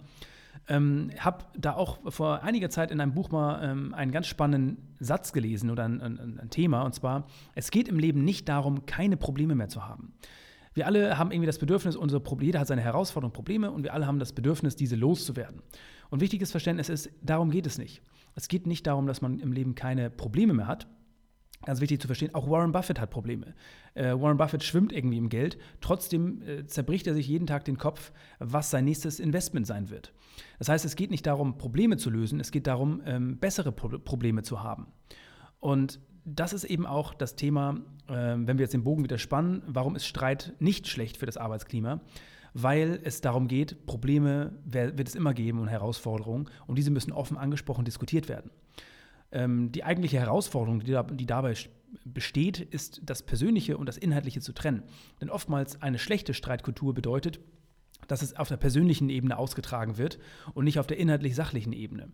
Ähm, 0.69 1.11
habe 1.19 1.45
da 1.57 1.75
auch 1.75 1.99
vor 2.13 2.43
einiger 2.43 2.69
Zeit 2.69 2.91
in 2.91 3.01
einem 3.01 3.15
Buch 3.15 3.31
mal 3.31 3.63
ähm, 3.63 3.95
einen 3.95 4.13
ganz 4.13 4.27
spannenden 4.27 4.95
Satz 5.01 5.33
gelesen 5.33 5.71
oder 5.71 5.85
ein, 5.85 6.01
ein, 6.03 6.39
ein 6.39 6.51
Thema, 6.51 6.83
und 6.83 6.95
zwar, 6.95 7.27
es 7.55 7.71
geht 7.71 7.89
im 7.89 7.99
Leben 7.99 8.25
nicht 8.25 8.49
darum, 8.49 8.85
keine 8.85 9.17
Probleme 9.17 9.55
mehr 9.55 9.69
zu 9.69 9.87
haben. 9.87 10.13
Wir 10.79 10.87
alle 10.87 11.19
haben 11.19 11.33
irgendwie 11.33 11.49
das 11.49 11.59
Bedürfnis, 11.59 11.97
unsere 11.97 12.21
Probleme, 12.21 12.47
jeder 12.47 12.61
hat 12.61 12.69
seine 12.69 12.83
Herausforderungen, 12.83 13.33
Probleme 13.33 13.73
und 13.73 13.83
wir 13.83 13.95
alle 13.95 14.07
haben 14.07 14.21
das 14.21 14.33
Bedürfnis, 14.33 14.77
diese 14.77 14.95
loszuwerden. 14.95 15.61
Und 16.09 16.21
wichtiges 16.21 16.53
Verständnis 16.53 16.89
ist, 16.89 17.11
darum 17.21 17.51
geht 17.51 17.67
es 17.67 17.79
nicht. 17.79 18.01
Es 18.37 18.47
geht 18.47 18.65
nicht 18.65 18.87
darum, 18.87 19.09
dass 19.09 19.21
man 19.21 19.41
im 19.41 19.51
Leben 19.51 19.75
keine 19.75 20.09
Probleme 20.09 20.55
mehr 20.55 20.69
hat. 20.69 20.87
Ganz 21.65 21.81
wichtig 21.81 22.01
zu 22.01 22.07
verstehen, 22.07 22.33
auch 22.33 22.49
Warren 22.49 22.71
Buffett 22.71 23.01
hat 23.01 23.11
Probleme. 23.11 23.57
Äh, 23.95 24.13
Warren 24.21 24.37
Buffett 24.37 24.63
schwimmt 24.63 24.93
irgendwie 24.93 25.17
im 25.17 25.31
Geld, 25.31 25.59
trotzdem 25.81 26.43
äh, 26.43 26.65
zerbricht 26.67 27.09
er 27.09 27.15
sich 27.15 27.27
jeden 27.27 27.49
Tag 27.49 27.65
den 27.65 27.77
Kopf, 27.77 28.13
was 28.39 28.71
sein 28.71 28.85
nächstes 28.85 29.19
Investment 29.19 29.67
sein 29.67 29.91
wird. 29.91 30.13
Das 30.61 30.69
heißt, 30.69 30.85
es 30.85 30.95
geht 30.95 31.11
nicht 31.11 31.27
darum, 31.27 31.59
Probleme 31.59 31.97
zu 31.97 32.09
lösen, 32.09 32.39
es 32.39 32.53
geht 32.53 32.69
darum, 32.69 33.03
ähm, 33.05 33.39
bessere 33.39 33.73
Pro 33.73 33.99
Probleme 33.99 34.45
zu 34.45 34.63
haben. 34.63 34.93
Und 35.59 35.99
das 36.25 36.53
ist 36.53 36.65
eben 36.65 36.87
auch 36.87 37.15
das 37.15 37.37
Thema, 37.37 37.81
äh, 38.09 38.13
wenn 38.13 38.59
wir 38.59 38.65
jetzt 38.65 38.75
den 38.75 38.85
Bogen 38.85 39.05
wieder 39.05 39.19
spannen, 39.19 39.63
warum 39.67 39.97
ist 39.97 40.07
Streit 40.07 40.55
nicht 40.59 40.89
schlecht 40.89 41.17
für 41.17 41.27
das 41.27 41.37
Arbeitsklima? 41.37 42.01
Weil 42.55 43.01
es 43.05 43.21
darum 43.21 43.47
geht, 43.47 43.87
Probleme 43.87 44.53
wird 44.65 45.07
es 45.07 45.15
immer 45.15 45.35
geben 45.35 45.61
und 45.61 45.69
Herausforderungen 45.69 46.49
und 46.67 46.77
diese 46.77 46.91
müssen 46.91 47.13
offen 47.13 47.37
angesprochen 47.37 47.85
diskutiert 47.85 48.29
werden. 48.29 48.51
Ähm, 49.31 49.71
die 49.73 49.85
eigentliche 49.85 50.19
Herausforderung, 50.19 50.81
die, 50.81 50.93
da, 50.93 51.03
die 51.03 51.27
dabei 51.27 51.55
besteht, 52.05 52.61
ist 52.61 53.01
das 53.05 53.23
Persönliche 53.23 53.77
und 53.77 53.87
das 53.87 53.99
Inhaltliche 53.99 54.41
zu 54.41 54.53
trennen. 54.53 54.83
Denn 55.21 55.31
oftmals 55.31 55.83
eine 55.83 55.99
schlechte 55.99 56.35
Streitkultur 56.35 56.95
bedeutet, 56.95 57.41
dass 58.07 58.23
es 58.23 58.37
auf 58.37 58.49
der 58.49 58.57
persönlichen 58.57 59.11
Ebene 59.11 59.39
ausgetragen 59.39 59.99
wird 59.99 60.19
und 60.55 60.65
nicht 60.65 60.79
auf 60.79 60.87
der 60.87 60.99
inhaltlich-sachlichen 60.99 61.73
Ebene. 61.73 62.11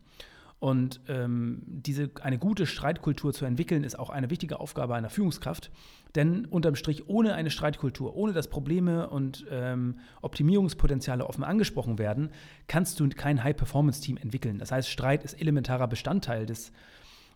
Und 0.61 1.01
ähm, 1.09 1.63
diese, 1.67 2.11
eine 2.23 2.39
gute 2.39 2.67
Streitkultur 2.67 3.33
zu 3.35 3.45
entwickeln, 3.45 3.85
ist 3.85 3.99
auch 3.99 4.09
eine 4.09 4.31
wichtige 4.31 4.61
Aufgabe 4.61 4.95
einer 4.95 5.11
Führungskraft. 5.11 5.71
Denn 6.15 6.47
unterm 6.47 6.75
Strich, 6.77 7.09
ohne 7.09 7.35
eine 7.35 7.51
Streitkultur, 7.51 8.15
ohne 8.17 8.33
dass 8.33 8.49
Probleme 8.49 9.11
und 9.11 9.45
ähm, 9.51 9.99
Optimierungspotenziale 10.23 11.27
offen 11.27 11.45
angesprochen 11.45 11.99
werden, 11.99 12.31
kannst 12.67 12.99
du 12.99 13.09
kein 13.11 13.43
High-Performance-Team 13.43 14.17
entwickeln. 14.17 14.59
Das 14.59 14.73
heißt, 14.73 14.89
Streit 14.89 15.25
ist 15.25 15.35
elementarer 15.41 15.89
Bestandteil 15.89 16.47
des, 16.47 16.73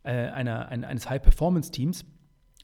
äh, 0.04 0.12
einer, 0.12 0.69
ein, 0.69 0.85
eines 0.85 1.11
High-Performance-Teams. 1.11 2.04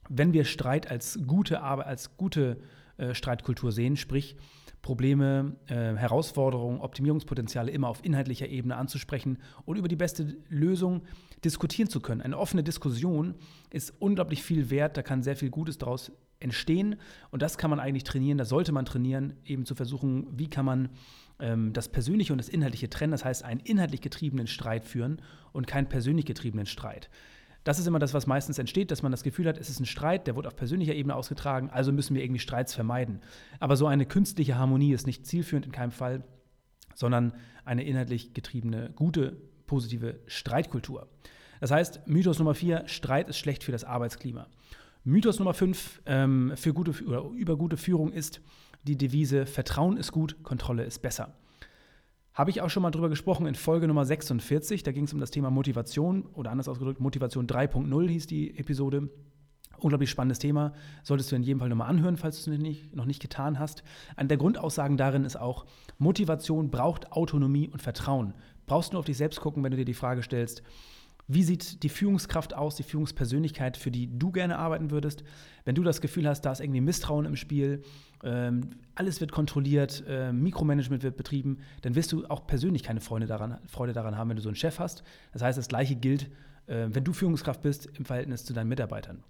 Wenn 0.09 0.33
wir 0.33 0.45
Streit 0.45 0.91
als 0.91 1.19
gute, 1.27 1.63
als 1.63 2.17
gute 2.17 2.59
äh, 2.97 3.13
Streitkultur 3.15 3.73
sehen, 3.73 3.97
sprich 3.97 4.37
Probleme, 4.85 5.57
äh, 5.67 5.97
Herausforderungen, 5.97 6.83
Optimierungspotenziale 6.83 7.71
immer 7.71 7.89
auf 7.89 8.05
inhaltlicher 8.05 8.49
Ebene 8.49 8.77
anzusprechen 8.77 9.39
und 9.65 9.79
über 9.79 9.89
die 9.89 9.97
beste 9.97 10.37
Lösung 10.51 11.05
diskutieren 11.43 11.89
zu 11.89 12.01
können. 12.01 12.21
Eine 12.21 12.37
offene 12.37 12.63
Diskussion 12.63 13.35
ist 13.71 13.95
unglaublich 13.99 14.43
viel 14.43 14.69
wert, 14.69 14.99
da 14.99 15.03
kann 15.03 15.23
sehr 15.23 15.37
viel 15.37 15.49
Gutes 15.49 15.79
daraus 15.79 16.13
entstehen 16.39 16.97
und 17.31 17.41
das 17.41 17.57
kann 17.57 17.71
man 17.71 17.81
eigentlich 17.81 18.05
trainieren, 18.05 18.37
das 18.37 18.51
sollte 18.51 18.73
man 18.73 18.85
trainieren, 18.85 19.33
eben 19.47 19.65
zu 19.65 19.75
versuchen, 19.75 20.27
wie 20.39 20.49
kann 20.49 20.67
man 20.67 20.91
ähm, 21.41 21.73
das 21.73 21.89
Persönliche 21.89 22.35
und 22.35 22.39
das 22.39 22.51
Inhaltliche 22.51 22.91
trennen, 22.91 23.13
das 23.13 23.25
heißt 23.25 23.43
einen 23.43 23.61
inhaltlich 23.61 24.03
getriebenen 24.03 24.47
Streit 24.47 24.85
führen 24.85 25.23
und 25.53 25.67
keinen 25.67 25.89
persönlich 25.89 26.27
getriebenen 26.27 26.67
Streit. 26.67 27.09
Das 27.65 27.79
ist 27.79 27.87
immer 27.87 27.99
das, 27.99 28.13
was 28.13 28.27
meistens 28.27 28.59
entsteht, 28.59 28.91
dass 28.91 29.03
man 29.03 29.11
das 29.11 29.23
Gefühl 29.23 29.49
hat, 29.49 29.59
es 29.59 29.71
ist 29.71 29.81
ein 29.81 29.87
Streit, 29.87 30.27
der 30.27 30.37
wurde 30.37 30.49
auf 30.49 30.57
persönlicher 30.57 30.95
Ebene 30.95 31.17
ausgetragen, 31.17 31.71
also 31.71 31.93
müssen 31.93 32.15
wir 32.15 32.23
irgendwie 32.23 32.41
Streits 32.41 32.75
vermeiden. 32.75 33.21
Aber 33.59 33.77
so 33.77 33.87
eine 33.87 34.05
künstliche 34.05 34.59
Harmonie 34.59 34.93
ist 34.93 35.07
nicht 35.07 35.27
zielführend 35.27 35.67
in 35.67 35.73
keinem 35.73 35.91
Fall, 35.91 36.25
sondern 36.95 37.33
eine 37.65 37.83
inhaltlich 37.83 38.35
getriebene, 38.35 38.93
gute, 38.95 39.37
positive 39.67 40.21
Streitkultur. 40.27 41.09
Das 41.61 41.71
heißt, 41.71 42.07
Mythos 42.07 42.39
Nummer 42.39 42.55
vier, 42.55 42.87
Streit 42.87 43.31
ist 43.31 43.39
schlecht 43.39 43.65
für 43.65 43.73
das 43.73 43.85
Arbeitsklima. 43.85 44.47
Mythos 45.03 45.39
Nummer 45.39 45.55
fünf 45.55 46.03
ähm, 46.05 46.53
für 46.57 46.75
gute, 46.75 46.93
oder 47.05 47.31
über 47.31 47.57
gute 47.57 47.79
Führung 47.79 48.13
ist 48.13 48.43
die 48.83 48.99
Devise, 48.99 49.47
Vertrauen 49.47 49.97
ist 49.97 50.13
gut, 50.13 50.43
Kontrolle 50.43 50.85
ist 50.85 51.01
besser. 51.01 51.35
Habe 52.35 52.51
ich 52.51 52.61
auch 52.61 52.69
schon 52.69 52.83
mal 52.83 52.91
drüber 52.91 53.09
gesprochen 53.09 53.47
in 53.47 53.55
Folge 53.55 53.87
Nummer 53.87 54.05
46. 54.05 54.83
Da 54.83 54.91
ging 54.91 55.05
es 55.05 55.13
um 55.13 55.21
das 55.21 55.31
Thema 55.31 55.51
Motivation 55.51 56.27
oder 56.35 56.51
anders 56.51 56.69
ausgedrückt, 56.69 57.01
Motivation 57.01 57.47
3.0 57.47 58.09
hieß 58.09 58.27
die 58.27 58.59
Episode. 58.59 59.09
Unglaublich 59.79 60.11
spannendes 60.11 60.41
Thema. 60.41 60.73
Solltest 61.05 61.31
du 61.31 61.37
in 61.37 61.45
jedem 61.45 61.61
Fall 61.61 61.69
nochmal 61.69 61.89
anhören, 61.89 62.17
falls 62.17 62.43
du 62.43 62.51
es 62.51 62.61
noch 62.93 63.05
nicht 63.05 63.23
getan 63.23 63.61
hast. 63.61 63.85
Eine 64.17 64.29
der 64.29 64.39
Grundaussagen 64.39 64.97
darin 64.97 65.25
ist 65.25 65.37
auch, 65.37 65.67
Motivation 65.99 66.71
braucht 66.71 67.13
Autonomie 67.13 67.69
und 67.69 67.83
Vertrauen. 67.83 68.35
Brauchst 68.67 68.93
nur 68.93 68.99
auf 68.99 69.07
dich 69.07 69.17
selbst 69.17 69.41
gucken, 69.41 69.63
wenn 69.63 69.71
du 69.71 69.77
dir 69.77 69.85
die 69.85 69.95
Frage 69.95 70.25
stellst, 70.25 70.65
Wie 71.27 71.43
sieht 71.43 71.83
die 71.83 71.89
Führungskraft 71.89 72.55
aus, 72.55 72.77
die 72.77 72.83
Führungspersönlichkeit, 72.83 73.77
für 73.79 73.91
die 73.91 74.19
du 74.19 74.31
gerne 74.31 74.59
arbeiten 74.59 74.91
würdest? 74.91 75.25
Wenn 75.65 75.75
du 75.75 75.83
das 75.83 76.01
Gefühl 76.01 76.29
hast, 76.29 76.43
da 76.43 76.53
ist 76.53 76.61
irgendwie 76.61 76.83
Misstrauen 76.83 77.25
im 77.25 77.37
Spiel, 77.37 77.83
ähm, 78.23 78.71
alles 78.95 79.21
wird 79.21 79.33
kontrolliert, 79.33 80.05
äh, 80.07 80.33
Mikromanagement 80.33 81.03
wird 81.03 81.17
betrieben, 81.17 81.59
dann 81.83 81.95
wirst 81.95 82.13
du 82.13 82.27
auch 82.27 82.47
persönlich 82.47 82.83
keine 82.83 83.01
Freude 83.01 83.27
daran, 83.27 83.59
Freude 83.67 83.95
daran 83.95 84.19
haben, 84.19 84.29
wenn 84.29 84.37
du 84.37 84.43
so 84.43 84.51
einen 84.51 84.57
Chef 84.57 84.79
hast. 84.79 85.03
Das 85.33 85.41
heißt, 85.41 85.57
das 85.57 85.69
Gleiche 85.69 85.97
gilt, 85.97 86.31
äh, 86.67 86.89
wenn 86.91 87.05
du 87.05 87.15
Führungskraft 87.15 87.63
bist 87.63 87.87
im 87.99 88.05
Verhältnis 88.05 88.45
zu 88.45 88.53
deinen 88.53 88.69
Mitarbeitern. 88.69 89.25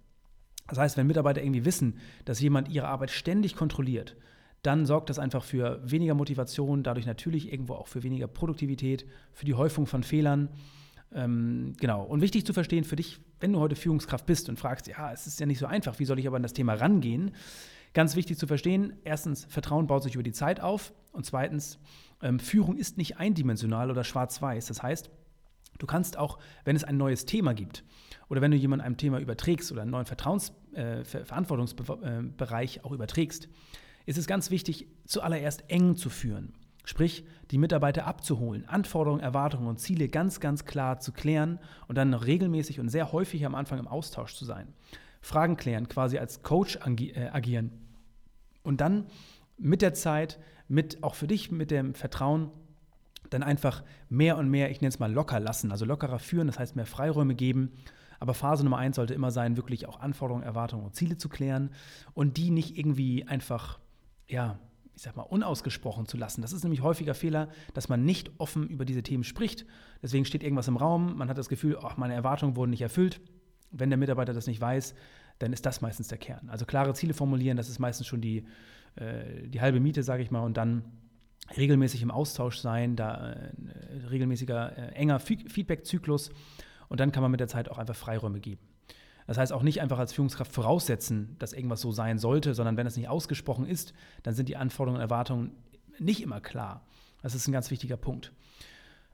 Das 0.69 0.79
heißt, 0.79 0.97
wenn 0.97 1.07
Mitarbeiter 1.07 1.43
irgendwie 1.43 1.65
wissen, 1.65 1.99
dass 2.25 2.41
jemand 2.41 2.69
ihre 2.69 2.89
Arbeit 2.89 3.11
ständig 3.11 3.55
kontrolliert, 3.55 4.17
dann 4.63 4.87
sorgt 4.87 5.11
das 5.11 5.19
einfach 5.19 5.45
für 5.45 5.81
weniger 5.85 6.15
Motivation, 6.15 6.83
dadurch 6.83 7.07
natürlich 7.07 7.53
irgendwo 7.53 7.75
auch 7.75 7.87
für 7.87 8.03
weniger 8.03 8.27
Produktivität, 8.27 9.07
für 9.33 9.45
die 9.45 9.55
Häufung 9.55 9.87
von 9.87 10.03
Fehlern. 10.03 10.49
Ähm, 11.13 11.75
genau. 11.79 12.03
Und 12.05 12.21
wichtig 12.21 12.45
zu 12.45 12.53
verstehen 12.53 12.85
für 12.85 12.97
dich, 12.97 13.21
wenn 13.41 13.53
du 13.53 13.61
heute 13.61 13.77
Führungskraft 13.77 14.27
bist 14.27 14.49
und 14.49 14.59
fragst, 14.59 14.87
ja, 14.87 15.13
es 15.13 15.27
ist 15.27 15.41
ja 15.41 15.47
nicht 15.47 15.59
so 15.59 15.67
einfach, 15.67 15.99
wie 15.99 16.05
soll 16.05 16.19
ich 16.19 16.27
aber 16.27 16.37
an 16.37 16.43
das 16.43 16.53
Thema 16.53 16.75
rangehen? 16.75 17.33
Ganz 17.93 18.17
wichtig 18.17 18.39
zu 18.39 18.47
verstehen, 18.47 18.95
erstens, 19.05 19.45
Vertrauen 19.45 19.87
baut 19.87 20.03
sich 20.03 20.15
über 20.15 20.25
die 20.25 20.33
Zeit 20.33 20.61
auf 20.61 20.93
und 21.13 21.25
zweitens, 21.25 21.79
ähm, 22.23 22.41
Führung 22.41 22.77
ist 22.77 22.99
nicht 22.99 23.19
eindimensional 23.19 23.91
oder 23.91 24.03
schwarz-weiß. 24.03 24.67
Das 24.67 24.83
heißt, 24.83 25.11
du 25.79 25.87
kannst 25.87 26.17
auch, 26.19 26.39
wenn 26.65 26.75
es 26.75 26.83
ein 26.83 26.97
neues 26.97 27.25
Thema 27.25 27.55
gibt 27.55 27.85
oder 28.29 28.41
wenn 28.41 28.51
du 28.51 28.57
jemandem 28.57 28.87
ein 28.87 28.97
Thema 28.97 29.21
überträgst 29.21 29.71
oder 29.71 29.83
einen 29.83 29.93
neuen 29.93 30.07
Vertrauens, 30.07 30.53
äh, 30.73 31.05
Verantwortungsbereich 31.05 32.85
auch 32.85 32.91
überträgst, 32.91 33.49
ist 34.07 34.19
es 34.19 34.27
ganz 34.27 34.51
wichtig, 34.51 34.89
zuallererst 35.05 35.65
eng 35.69 35.97
zu 35.97 36.11
führen. 36.11 36.55
Sprich, 36.85 37.25
die 37.51 37.59
Mitarbeiter 37.59 38.07
abzuholen, 38.07 38.69
Anforderungen, 38.69 39.23
Erwartungen 39.23 39.67
und 39.67 39.81
Ziele 39.81 40.09
ganz, 40.09 40.39
ganz 40.39 40.65
klar 40.67 41.01
zu 41.01 41.13
klären 41.13 41.59
und 41.89 41.97
dann 41.97 42.13
regelmäßig 42.13 42.79
und 42.79 42.91
sehr 42.91 43.11
häufig 43.13 43.45
am 43.47 43.55
Anfang 43.55 43.79
im 43.79 43.89
Austausch 43.89 44.35
zu 44.35 44.45
sein. 44.45 44.73
Fragen 45.23 45.57
klären, 45.57 45.89
quasi 45.89 46.19
als 46.19 46.43
Coach 46.43 46.77
äh, 46.77 47.29
agieren. 47.33 47.73
Und 48.63 48.83
dann 48.83 49.07
mit 49.57 49.81
der 49.81 49.95
Zeit, 49.95 50.39
mit 50.69 51.03
auch 51.03 51.15
für 51.15 51.27
dich, 51.27 51.51
mit 51.51 51.71
dem 51.71 51.95
Vertrauen, 51.95 52.51
dann 53.31 53.43
einfach 53.43 53.83
mehr 54.11 54.37
und 54.37 54.51
mehr, 54.51 54.71
ich 54.71 54.83
nenne 54.83 54.91
es 54.91 54.99
mal 54.99 55.13
locker 55.13 55.41
lassen, 55.41 55.71
also 55.71 55.87
lockerer 55.87 56.19
führen, 56.19 56.47
das 56.47 56.59
heißt 56.59 56.77
mehr 56.77 56.87
Freiräume 56.87 57.35
geben. 57.35 57.73
Aber 58.21 58.35
Phase 58.35 58.63
Nummer 58.65 58.79
eins 58.79 58.97
sollte 58.97 59.15
immer 59.15 59.31
sein, 59.31 59.57
wirklich 59.57 59.87
auch 59.87 60.01
Anforderungen, 60.01 60.45
Erwartungen 60.45 60.85
und 60.85 60.95
Ziele 60.95 61.17
zu 61.17 61.29
klären 61.29 61.71
und 62.13 62.37
die 62.37 62.51
nicht 62.51 62.77
irgendwie 62.79 63.27
einfach, 63.27 63.79
ja, 64.29 64.59
ich 64.97 65.03
sag 65.03 65.17
mal, 65.17 65.23
unausgesprochen 65.23 66.07
zu 66.07 66.17
lassen. 66.17 66.43
Das 66.43 66.53
ist 66.53 66.63
nämlich 66.63 66.83
häufiger 66.83 67.15
Fehler, 67.15 67.49
dass 67.73 67.89
man 67.89 68.05
nicht 68.05 68.31
offen 68.39 68.69
über 68.69 68.85
diese 68.85 69.03
Themen 69.03 69.25
spricht. 69.25 69.67
Deswegen 70.03 70.25
steht 70.25 70.43
irgendwas 70.43 70.69
im 70.69 70.77
Raum, 70.77 71.17
man 71.17 71.29
hat 71.29 71.39
das 71.39 71.49
Gefühl, 71.49 71.79
ach, 71.83 71.97
meine 71.97 72.15
Erwartungen 72.15 72.57
wurden 72.57 72.71
nicht 72.71 72.83
erfüllt. 72.83 73.21
Wenn 73.71 73.91
der 73.91 73.97
Mitarbeiter 73.99 74.33
das 74.33 74.47
nicht 74.47 74.61
weiß, 74.61 74.95
dann 75.41 75.53
ist 75.53 75.67
das 75.67 75.81
meistens 75.81 76.09
der 76.09 76.19
Kern. 76.19 76.49
Also 76.49 76.65
klare 76.65 76.95
Ziele 76.95 77.15
formulieren, 77.15 77.57
das 77.57 77.69
ist 77.69 77.81
meistens 77.81 78.07
schon 78.07 78.21
die, 78.21 78.45
äh, 78.97 79.49
die 79.49 79.61
halbe 79.61 79.81
Miete, 79.81 80.03
sage 80.03 80.23
ich 80.23 80.31
mal, 80.31 80.43
und 80.43 80.57
dann 80.57 80.85
regelmäßig 81.57 82.03
im 82.03 82.11
Austausch 82.11 82.59
sein, 82.59 82.97
da 82.97 83.33
äh, 83.33 83.53
regelmäßiger, 84.11 84.79
äh, 84.79 84.93
enger 84.93 85.19
Feedback-Zyklus 85.19 86.31
und 86.89 87.01
dann 87.01 87.13
kann 87.13 87.23
man 87.23 87.31
mit 87.31 87.41
der 87.41 87.49
Zeit 87.49 87.69
auch 87.69 87.79
einfach 87.79 87.97
Freiräume 87.97 88.41
geben. 88.41 88.63
Das 89.27 89.39
heißt 89.39 89.53
auch 89.53 89.63
nicht 89.63 89.81
einfach 89.81 89.99
als 89.99 90.13
Führungskraft 90.13 90.53
voraussetzen, 90.53 91.37
dass 91.39 91.53
irgendwas 91.53 91.81
so 91.81 91.93
sein 91.93 92.19
sollte, 92.19 92.55
sondern 92.55 92.77
wenn 92.77 92.87
es 92.87 92.97
nicht 92.97 93.09
ausgesprochen 93.09 93.67
ist, 93.67 93.95
dann 94.23 94.35
sind 94.35 94.49
die 94.49 94.57
Anforderungen 94.57 94.97
und 94.97 95.03
Erwartungen 95.03 95.53
nicht 95.99 96.23
immer 96.23 96.41
klar. 96.41 96.85
Das 97.23 97.35
ist 97.35 97.49
ein 97.49 97.53
ganz 97.53 97.71
wichtiger 97.71 97.97
Punkt. 97.97 98.33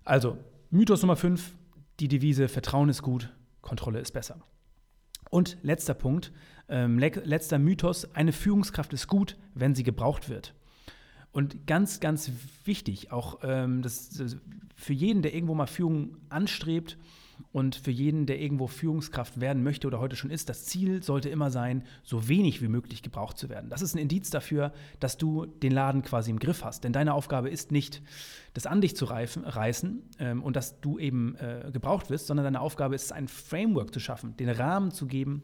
Also, 0.04 0.36
Mythos 0.70 1.02
Nummer 1.02 1.16
5, 1.16 1.54
die 2.00 2.08
Devise 2.08 2.48
Vertrauen 2.48 2.88
ist 2.88 3.02
gut, 3.02 3.32
Kontrolle 3.60 4.00
ist 4.00 4.12
besser. 4.12 4.40
Und 5.30 5.58
letzter 5.62 5.94
Punkt, 5.94 6.32
ähm, 6.68 6.98
letzter 6.98 7.58
Mythos, 7.58 8.14
eine 8.14 8.32
Führungskraft 8.32 8.92
ist 8.92 9.06
gut, 9.06 9.36
wenn 9.54 9.74
sie 9.74 9.84
gebraucht 9.84 10.28
wird. 10.28 10.54
Und 11.32 11.68
ganz, 11.68 12.00
ganz 12.00 12.32
wichtig, 12.64 13.12
auch 13.12 13.38
ähm, 13.42 13.82
das, 13.82 14.10
das 14.10 14.36
für 14.74 14.92
jeden, 14.92 15.22
der 15.22 15.34
irgendwo 15.34 15.54
mal 15.54 15.66
Führung 15.66 16.16
anstrebt, 16.28 16.98
und 17.52 17.76
für 17.76 17.90
jeden, 17.90 18.26
der 18.26 18.40
irgendwo 18.40 18.66
Führungskraft 18.66 19.40
werden 19.40 19.62
möchte 19.62 19.87
oder 19.87 20.00
heute 20.00 20.16
schon 20.16 20.30
ist, 20.30 20.49
das 20.49 20.64
Ziel 20.64 21.02
sollte 21.02 21.28
immer 21.28 21.50
sein, 21.50 21.85
so 22.02 22.28
wenig 22.28 22.62
wie 22.62 22.68
möglich 22.68 23.02
gebraucht 23.02 23.38
zu 23.38 23.49
werden. 23.49 23.70
Das 23.70 23.82
ist 23.82 23.94
ein 23.94 23.99
Indiz 23.99 24.30
dafür, 24.30 24.73
dass 24.99 25.16
du 25.16 25.47
den 25.47 25.73
Laden 25.73 26.02
quasi 26.02 26.30
im 26.30 26.38
Griff 26.38 26.64
hast. 26.64 26.85
Denn 26.85 26.92
deine 26.92 27.14
Aufgabe 27.14 27.50
ist 27.50 27.73
nicht, 27.73 28.02
das 28.54 28.66
an 28.66 28.80
dich 28.80 28.97
zu 28.97 29.04
reifen, 29.04 29.44
reißen 29.44 30.02
ähm, 30.18 30.42
und 30.42 30.56
dass 30.56 30.80
du 30.80 30.99
eben 30.99 31.37
äh, 31.37 31.70
gebraucht 31.73 32.11
wirst, 32.11 32.26
sondern 32.26 32.44
deine 32.44 32.61
Aufgabe 32.61 32.94
ist, 32.94 33.12
ein 33.12 33.28
Framework 33.28 33.92
zu 33.92 34.00
schaffen, 34.00 34.37
den 34.37 34.49
Rahmen 34.49 34.90
zu 34.90 35.06
geben, 35.06 35.42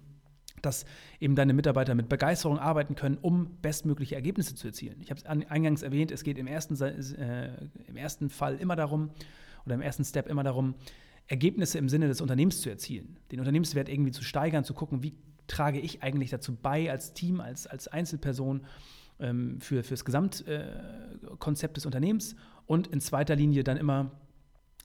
dass 0.62 0.84
eben 1.20 1.36
deine 1.36 1.52
Mitarbeiter 1.52 1.94
mit 1.94 2.08
Begeisterung 2.08 2.58
arbeiten 2.58 2.94
können, 2.94 3.18
um 3.20 3.58
bestmögliche 3.60 4.14
Ergebnisse 4.14 4.54
zu 4.54 4.66
erzielen. 4.66 5.00
Ich 5.00 5.10
habe 5.10 5.20
es 5.20 5.26
eingangs 5.26 5.82
erwähnt, 5.82 6.10
es 6.10 6.24
geht 6.24 6.38
im 6.38 6.46
ersten, 6.46 6.80
äh, 6.82 7.68
im 7.86 7.96
ersten 7.96 8.30
Fall 8.30 8.56
immer 8.56 8.76
darum, 8.76 9.10
oder 9.66 9.74
im 9.74 9.82
ersten 9.82 10.04
Step 10.04 10.28
immer 10.28 10.44
darum, 10.44 10.74
Ergebnisse 11.28 11.78
im 11.78 11.88
Sinne 11.88 12.08
des 12.08 12.20
Unternehmens 12.20 12.60
zu 12.60 12.70
erzielen, 12.70 13.18
den 13.32 13.40
Unternehmenswert 13.40 13.88
irgendwie 13.88 14.12
zu 14.12 14.22
steigern, 14.22 14.64
zu 14.64 14.74
gucken, 14.74 15.02
wie 15.02 15.14
trage 15.46 15.80
ich 15.80 16.02
eigentlich 16.02 16.30
dazu 16.30 16.54
bei 16.54 16.90
als 16.90 17.14
Team, 17.14 17.40
als, 17.40 17.66
als 17.66 17.88
Einzelperson 17.88 18.62
ähm, 19.18 19.60
für, 19.60 19.82
für 19.82 19.94
das 19.94 20.04
Gesamtkonzept 20.04 21.72
äh, 21.72 21.74
des 21.74 21.86
Unternehmens 21.86 22.36
und 22.66 22.88
in 22.88 23.00
zweiter 23.00 23.36
Linie 23.36 23.64
dann 23.64 23.76
immer 23.76 24.12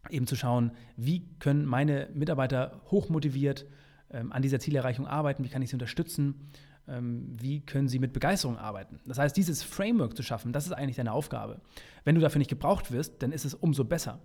eben 0.09 0.25
zu 0.25 0.35
schauen, 0.35 0.71
wie 0.97 1.27
können 1.39 1.65
meine 1.65 2.09
Mitarbeiter 2.13 2.81
hochmotiviert 2.89 3.67
ähm, 4.09 4.31
an 4.31 4.41
dieser 4.41 4.59
Zielerreichung 4.59 5.07
arbeiten, 5.07 5.43
wie 5.43 5.49
kann 5.49 5.61
ich 5.61 5.69
sie 5.69 5.75
unterstützen, 5.75 6.49
ähm, 6.87 7.35
wie 7.39 7.61
können 7.61 7.87
sie 7.87 7.99
mit 7.99 8.13
Begeisterung 8.13 8.57
arbeiten. 8.57 8.99
Das 9.05 9.19
heißt, 9.19 9.37
dieses 9.37 9.61
Framework 9.61 10.15
zu 10.15 10.23
schaffen, 10.23 10.53
das 10.53 10.65
ist 10.65 10.73
eigentlich 10.73 10.95
deine 10.95 11.11
Aufgabe. 11.11 11.61
Wenn 12.03 12.15
du 12.15 12.21
dafür 12.21 12.39
nicht 12.39 12.49
gebraucht 12.49 12.91
wirst, 12.91 13.21
dann 13.21 13.31
ist 13.31 13.45
es 13.45 13.53
umso 13.53 13.83
besser. 13.83 14.19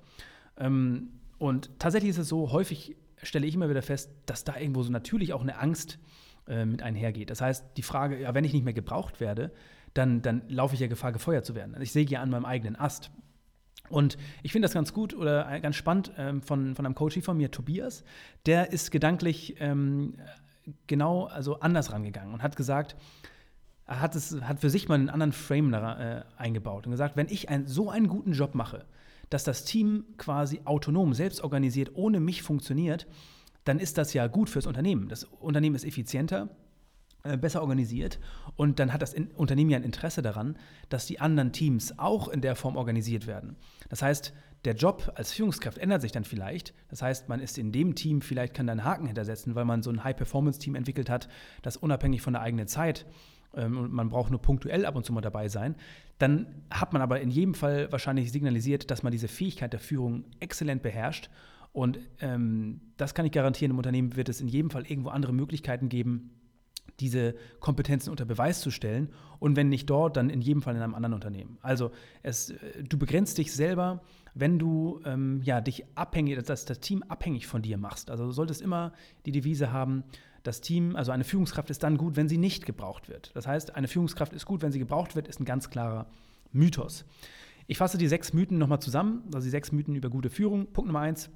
Ähm, 0.56 1.10
und 1.38 1.78
tatsächlich 1.78 2.10
ist 2.10 2.18
es 2.18 2.28
so, 2.28 2.52
häufig 2.52 2.96
stelle 3.22 3.46
ich 3.46 3.54
immer 3.54 3.68
wieder 3.68 3.82
fest, 3.82 4.10
dass 4.26 4.44
da 4.44 4.56
irgendwo 4.56 4.82
so 4.82 4.90
natürlich 4.90 5.32
auch 5.32 5.42
eine 5.42 5.58
Angst 5.58 5.98
äh, 6.46 6.64
mit 6.64 6.82
einhergeht. 6.82 7.30
Das 7.30 7.40
heißt, 7.40 7.64
die 7.76 7.82
Frage, 7.82 8.20
ja, 8.20 8.34
wenn 8.34 8.44
ich 8.44 8.52
nicht 8.52 8.64
mehr 8.64 8.72
gebraucht 8.72 9.20
werde, 9.20 9.52
dann, 9.94 10.22
dann 10.22 10.42
laufe 10.48 10.74
ich 10.74 10.80
ja 10.80 10.86
Gefahr, 10.86 11.12
gefeuert 11.12 11.44
zu 11.44 11.54
werden. 11.54 11.74
Also 11.74 11.82
ich 11.82 11.92
säge 11.92 12.12
ja 12.12 12.22
an 12.22 12.30
meinem 12.30 12.44
eigenen 12.44 12.76
Ast. 12.76 13.10
Und 13.88 14.18
ich 14.42 14.52
finde 14.52 14.66
das 14.66 14.74
ganz 14.74 14.92
gut 14.92 15.14
oder 15.14 15.60
ganz 15.60 15.76
spannend 15.76 16.12
ähm, 16.18 16.42
von, 16.42 16.74
von 16.74 16.84
einem 16.84 16.94
Coach 16.94 17.18
von 17.20 17.36
mir, 17.36 17.50
Tobias. 17.50 18.04
Der 18.44 18.72
ist 18.72 18.90
gedanklich 18.90 19.56
ähm, 19.60 20.14
genau 20.86 21.24
also 21.24 21.60
anders 21.60 21.92
rangegangen 21.92 22.34
und 22.34 22.42
hat 22.42 22.56
gesagt, 22.56 22.96
er 23.86 24.00
hat, 24.00 24.16
es, 24.16 24.40
hat 24.42 24.60
für 24.60 24.70
sich 24.70 24.88
mal 24.88 24.96
einen 24.96 25.08
anderen 25.08 25.32
Frame 25.32 25.70
da, 25.70 26.18
äh, 26.18 26.24
eingebaut 26.36 26.86
und 26.86 26.92
gesagt, 26.92 27.16
wenn 27.16 27.28
ich 27.28 27.48
ein, 27.48 27.66
so 27.66 27.90
einen 27.90 28.08
guten 28.08 28.32
Job 28.32 28.54
mache, 28.54 28.84
dass 29.30 29.44
das 29.44 29.64
Team 29.64 30.04
quasi 30.18 30.60
autonom, 30.64 31.14
selbst 31.14 31.42
organisiert, 31.42 31.90
ohne 31.94 32.20
mich 32.20 32.42
funktioniert, 32.42 33.06
dann 33.64 33.78
ist 33.78 33.98
das 33.98 34.12
ja 34.12 34.26
gut 34.26 34.48
fürs 34.48 34.66
Unternehmen. 34.66 35.08
Das 35.08 35.24
Unternehmen 35.24 35.74
ist 35.74 35.84
effizienter, 35.84 36.48
äh, 37.24 37.36
besser 37.36 37.60
organisiert 37.60 38.20
und 38.54 38.78
dann 38.78 38.92
hat 38.92 39.02
das 39.02 39.14
Unternehmen 39.34 39.70
ja 39.70 39.78
ein 39.78 39.82
Interesse 39.82 40.22
daran, 40.22 40.56
dass 40.88 41.06
die 41.06 41.20
anderen 41.20 41.52
Teams 41.52 41.98
auch 41.98 42.28
in 42.28 42.40
der 42.40 42.54
Form 42.54 42.76
organisiert 42.76 43.26
werden. 43.26 43.56
Das 43.88 44.02
heißt, 44.02 44.32
der 44.64 44.74
Job 44.74 45.12
als 45.14 45.32
Führungskraft 45.32 45.78
ändert 45.78 46.02
sich 46.02 46.12
dann 46.12 46.24
vielleicht. 46.24 46.74
Das 46.88 47.02
heißt, 47.02 47.28
man 47.28 47.40
ist 47.40 47.58
in 47.58 47.72
dem 47.72 47.94
Team, 47.94 48.20
vielleicht 48.20 48.54
kann 48.54 48.66
da 48.66 48.72
einen 48.72 48.84
Haken 48.84 49.06
hintersetzen, 49.06 49.54
weil 49.54 49.64
man 49.64 49.82
so 49.82 49.90
ein 49.90 50.02
High-Performance-Team 50.02 50.74
entwickelt 50.74 51.10
hat, 51.10 51.28
das 51.62 51.76
unabhängig 51.76 52.22
von 52.22 52.32
der 52.32 52.42
eigenen 52.42 52.66
Zeit 52.66 53.06
und 53.52 53.92
man 53.92 54.08
braucht 54.08 54.30
nur 54.30 54.40
punktuell 54.40 54.84
ab 54.84 54.96
und 54.96 55.04
zu 55.04 55.12
mal 55.12 55.20
dabei 55.20 55.48
sein, 55.48 55.76
dann 56.18 56.46
hat 56.70 56.92
man 56.92 57.02
aber 57.02 57.20
in 57.20 57.30
jedem 57.30 57.54
Fall 57.54 57.90
wahrscheinlich 57.92 58.32
signalisiert, 58.32 58.90
dass 58.90 59.02
man 59.02 59.12
diese 59.12 59.28
Fähigkeit 59.28 59.72
der 59.72 59.80
Führung 59.80 60.24
exzellent 60.40 60.82
beherrscht. 60.82 61.30
Und 61.72 61.98
ähm, 62.20 62.80
das 62.96 63.14
kann 63.14 63.26
ich 63.26 63.32
garantieren, 63.32 63.72
im 63.72 63.76
Unternehmen 63.76 64.16
wird 64.16 64.30
es 64.30 64.40
in 64.40 64.48
jedem 64.48 64.70
Fall 64.70 64.86
irgendwo 64.86 65.10
andere 65.10 65.34
Möglichkeiten 65.34 65.90
geben, 65.90 66.30
diese 67.00 67.34
Kompetenzen 67.60 68.10
unter 68.10 68.24
Beweis 68.24 68.60
zu 68.60 68.70
stellen. 68.70 69.10
Und 69.38 69.56
wenn 69.56 69.68
nicht 69.68 69.90
dort, 69.90 70.16
dann 70.16 70.30
in 70.30 70.40
jedem 70.40 70.62
Fall 70.62 70.74
in 70.74 70.80
einem 70.80 70.94
anderen 70.94 71.12
Unternehmen. 71.12 71.58
Also 71.60 71.90
es, 72.22 72.50
äh, 72.50 72.82
du 72.82 72.98
begrenzt 72.98 73.36
dich 73.36 73.52
selber, 73.52 74.02
wenn 74.34 74.58
du 74.58 75.00
ähm, 75.04 75.42
ja, 75.42 75.60
dich 75.60 75.84
abhängig, 75.94 76.42
dass 76.44 76.64
das 76.64 76.80
Team 76.80 77.02
abhängig 77.08 77.46
von 77.46 77.62
dir 77.62 77.76
machst. 77.76 78.10
Also 78.10 78.24
du 78.24 78.32
solltest 78.32 78.62
immer 78.62 78.92
die 79.26 79.32
Devise 79.32 79.72
haben, 79.72 80.04
das 80.46 80.60
Team, 80.60 80.96
also 80.96 81.12
eine 81.12 81.24
Führungskraft 81.24 81.70
ist 81.70 81.82
dann 81.82 81.96
gut, 81.96 82.16
wenn 82.16 82.28
sie 82.28 82.38
nicht 82.38 82.66
gebraucht 82.66 83.08
wird. 83.08 83.30
Das 83.34 83.46
heißt, 83.46 83.74
eine 83.74 83.88
Führungskraft 83.88 84.32
ist 84.32 84.46
gut, 84.46 84.62
wenn 84.62 84.72
sie 84.72 84.78
gebraucht 84.78 85.16
wird, 85.16 85.28
ist 85.28 85.40
ein 85.40 85.44
ganz 85.44 85.70
klarer 85.70 86.06
Mythos. 86.52 87.04
Ich 87.66 87.78
fasse 87.78 87.98
die 87.98 88.08
sechs 88.08 88.32
Mythen 88.32 88.58
nochmal 88.58 88.80
zusammen, 88.80 89.22
also 89.34 89.44
die 89.44 89.50
sechs 89.50 89.72
Mythen 89.72 89.96
über 89.96 90.08
gute 90.08 90.30
Führung. 90.30 90.72
Punkt 90.72 90.86
Nummer 90.86 91.00
eins, 91.00 91.30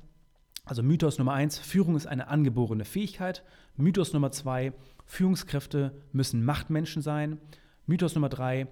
also 0.65 0.83
Mythos 0.83 1.19
Nummer 1.19 1.33
eins, 1.33 1.59
Führung 1.59 1.97
ist 1.97 2.07
eine 2.07 2.29
angeborene 2.29 2.85
Fähigkeit. 2.85 3.43
Mythos 3.77 4.13
Nummer 4.13 4.31
zwei, 4.31 4.73
Führungskräfte 5.07 5.93
müssen 6.13 6.45
Machtmenschen 6.45 7.03
sein. 7.03 7.39
Mythos 7.87 8.15
Nummer 8.15 8.29
drei, 8.29 8.69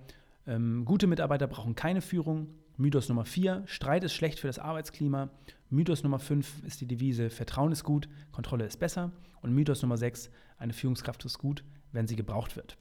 ähm, 0.46 0.84
gute 0.84 1.06
Mitarbeiter 1.06 1.48
brauchen 1.48 1.74
keine 1.74 2.00
Führung. 2.00 2.48
Mythos 2.78 3.08
Nummer 3.08 3.24
4, 3.24 3.64
Streit 3.66 4.04
ist 4.04 4.14
schlecht 4.14 4.38
für 4.38 4.46
das 4.46 4.60
Arbeitsklima. 4.60 5.30
Mythos 5.68 6.04
Nummer 6.04 6.20
5 6.20 6.64
ist 6.64 6.80
die 6.80 6.86
Devise, 6.86 7.28
Vertrauen 7.28 7.72
ist 7.72 7.82
gut, 7.82 8.08
Kontrolle 8.30 8.64
ist 8.64 8.78
besser. 8.78 9.10
Und 9.42 9.52
Mythos 9.52 9.82
Nummer 9.82 9.96
6, 9.96 10.30
eine 10.58 10.72
Führungskraft 10.72 11.24
ist 11.24 11.38
gut, 11.38 11.64
wenn 11.90 12.06
sie 12.06 12.14
gebraucht 12.14 12.54
wird. 12.54 12.76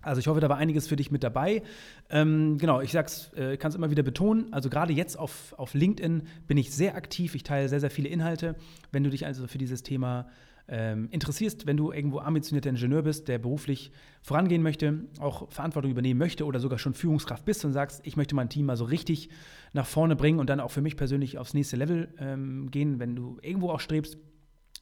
Also 0.00 0.20
ich 0.20 0.28
hoffe, 0.28 0.38
da 0.38 0.48
war 0.48 0.58
einiges 0.58 0.86
für 0.86 0.94
dich 0.94 1.10
mit 1.10 1.24
dabei. 1.24 1.64
Ähm, 2.08 2.56
genau, 2.58 2.80
ich 2.80 2.94
äh, 2.94 3.56
kann 3.56 3.70
es 3.70 3.74
immer 3.74 3.90
wieder 3.90 4.04
betonen. 4.04 4.52
Also 4.52 4.70
gerade 4.70 4.92
jetzt 4.92 5.18
auf, 5.18 5.54
auf 5.58 5.74
LinkedIn 5.74 6.22
bin 6.46 6.56
ich 6.56 6.72
sehr 6.72 6.94
aktiv. 6.94 7.34
Ich 7.34 7.42
teile 7.42 7.68
sehr, 7.68 7.80
sehr 7.80 7.90
viele 7.90 8.08
Inhalte. 8.08 8.54
Wenn 8.92 9.02
du 9.02 9.10
dich 9.10 9.26
also 9.26 9.48
für 9.48 9.58
dieses 9.58 9.82
Thema 9.82 10.28
ähm, 10.68 11.08
interessierst, 11.10 11.66
wenn 11.66 11.76
du 11.76 11.92
irgendwo 11.92 12.18
ambitionierter 12.18 12.70
Ingenieur 12.70 13.02
bist, 13.02 13.28
der 13.28 13.38
beruflich 13.38 13.92
vorangehen 14.22 14.62
möchte, 14.62 15.04
auch 15.20 15.50
Verantwortung 15.50 15.92
übernehmen 15.92 16.18
möchte 16.18 16.44
oder 16.44 16.58
sogar 16.58 16.78
schon 16.78 16.94
Führungskraft 16.94 17.44
bist 17.44 17.64
und 17.64 17.72
sagst, 17.72 18.00
ich 18.04 18.16
möchte 18.16 18.34
mein 18.34 18.48
Team 18.48 18.66
mal 18.66 18.76
so 18.76 18.84
richtig 18.84 19.28
nach 19.72 19.86
vorne 19.86 20.16
bringen 20.16 20.40
und 20.40 20.50
dann 20.50 20.60
auch 20.60 20.70
für 20.70 20.82
mich 20.82 20.96
persönlich 20.96 21.38
aufs 21.38 21.54
nächste 21.54 21.76
Level 21.76 22.08
ähm, 22.18 22.70
gehen, 22.70 22.98
wenn 22.98 23.14
du 23.14 23.38
irgendwo 23.42 23.70
auch 23.70 23.80
strebst, 23.80 24.18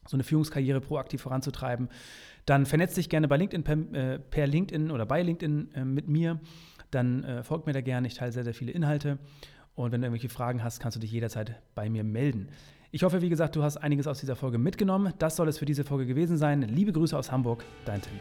so 0.06 0.16
eine 0.16 0.24
Führungskarriere 0.24 0.80
proaktiv 0.80 1.22
voranzutreiben, 1.22 1.88
dann 2.46 2.66
vernetz 2.66 2.94
dich 2.94 3.08
gerne 3.08 3.28
bei 3.28 3.36
LinkedIn 3.36 3.64
per, 3.64 3.94
äh, 3.94 4.18
per 4.18 4.46
LinkedIn 4.46 4.90
oder 4.90 5.06
bei 5.06 5.22
LinkedIn 5.22 5.72
äh, 5.74 5.84
mit 5.84 6.08
mir. 6.08 6.40
Dann 6.90 7.24
äh, 7.24 7.42
folgt 7.42 7.66
mir 7.66 7.72
da 7.72 7.80
gerne. 7.80 8.06
Ich 8.06 8.14
teile 8.14 8.32
sehr, 8.32 8.44
sehr 8.44 8.54
viele 8.54 8.72
Inhalte. 8.72 9.18
Und 9.74 9.90
wenn 9.90 10.00
du 10.00 10.06
irgendwelche 10.06 10.28
Fragen 10.28 10.62
hast, 10.62 10.78
kannst 10.78 10.96
du 10.96 11.00
dich 11.00 11.10
jederzeit 11.10 11.60
bei 11.74 11.88
mir 11.88 12.04
melden. 12.04 12.48
Ich 12.94 13.02
hoffe, 13.02 13.20
wie 13.22 13.28
gesagt, 13.28 13.56
du 13.56 13.64
hast 13.64 13.78
einiges 13.78 14.06
aus 14.06 14.20
dieser 14.20 14.36
Folge 14.36 14.56
mitgenommen. 14.56 15.14
Das 15.18 15.34
soll 15.34 15.48
es 15.48 15.58
für 15.58 15.64
diese 15.64 15.82
Folge 15.82 16.06
gewesen 16.06 16.36
sein. 16.36 16.62
Liebe 16.62 16.92
Grüße 16.92 17.18
aus 17.18 17.32
Hamburg, 17.32 17.64
dein 17.84 18.00
Tim. 18.00 18.12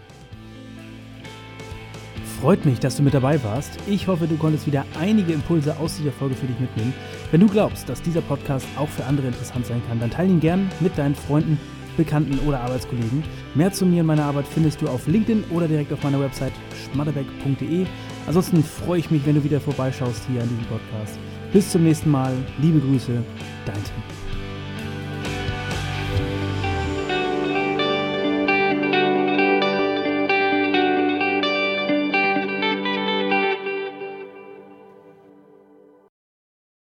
Freut 2.42 2.66
mich, 2.66 2.80
dass 2.80 2.98
du 2.98 3.04
mit 3.04 3.14
dabei 3.14 3.44
warst. 3.44 3.78
Ich 3.86 4.08
hoffe, 4.08 4.26
du 4.26 4.36
konntest 4.36 4.66
wieder 4.66 4.84
einige 5.00 5.32
Impulse 5.32 5.78
aus 5.78 5.98
dieser 5.98 6.12
Folge 6.12 6.34
für 6.34 6.48
dich 6.48 6.60
mitnehmen. 6.60 6.92
Wenn 7.30 7.42
du 7.42 7.48
glaubst, 7.48 7.88
dass 7.88 8.02
dieser 8.02 8.22
Podcast 8.22 8.66
auch 8.76 8.90
für 8.90 9.06
andere 9.06 9.28
interessant 9.28 9.68
sein 9.68 9.80
kann, 9.88 10.00
dann 10.00 10.10
teile 10.10 10.32
ihn 10.32 10.40
gern 10.40 10.72
mit 10.80 10.98
deinen 10.98 11.14
Freunden, 11.14 11.60
Bekannten 11.96 12.40
oder 12.40 12.60
Arbeitskollegen. 12.62 13.24
Mehr 13.54 13.72
zu 13.72 13.86
mir 13.86 14.02
und 14.02 14.08
meiner 14.08 14.26
Arbeit 14.26 14.48
findest 14.48 14.82
du 14.82 14.88
auf 14.88 15.06
LinkedIn 15.06 15.44
oder 15.52 15.68
direkt 15.68 15.94
auf 15.94 16.02
meiner 16.02 16.20
Website 16.20 16.54
schmatterbeck.de. 16.92 17.86
Ansonsten 18.26 18.64
freue 18.64 18.98
ich 18.98 19.12
mich, 19.12 19.24
wenn 19.28 19.36
du 19.36 19.44
wieder 19.44 19.62
vorbeischaust 19.62 20.24
hier 20.32 20.42
an 20.42 20.50
diesem 20.50 20.66
Podcast. 20.66 21.20
Bis 21.52 21.72
zum 21.72 21.84
nächsten 21.84 22.10
Mal. 22.10 22.34
Liebe 22.58 22.80
Grüße, 22.80 23.24
dein 23.68 23.76
Tim. 23.76 24.23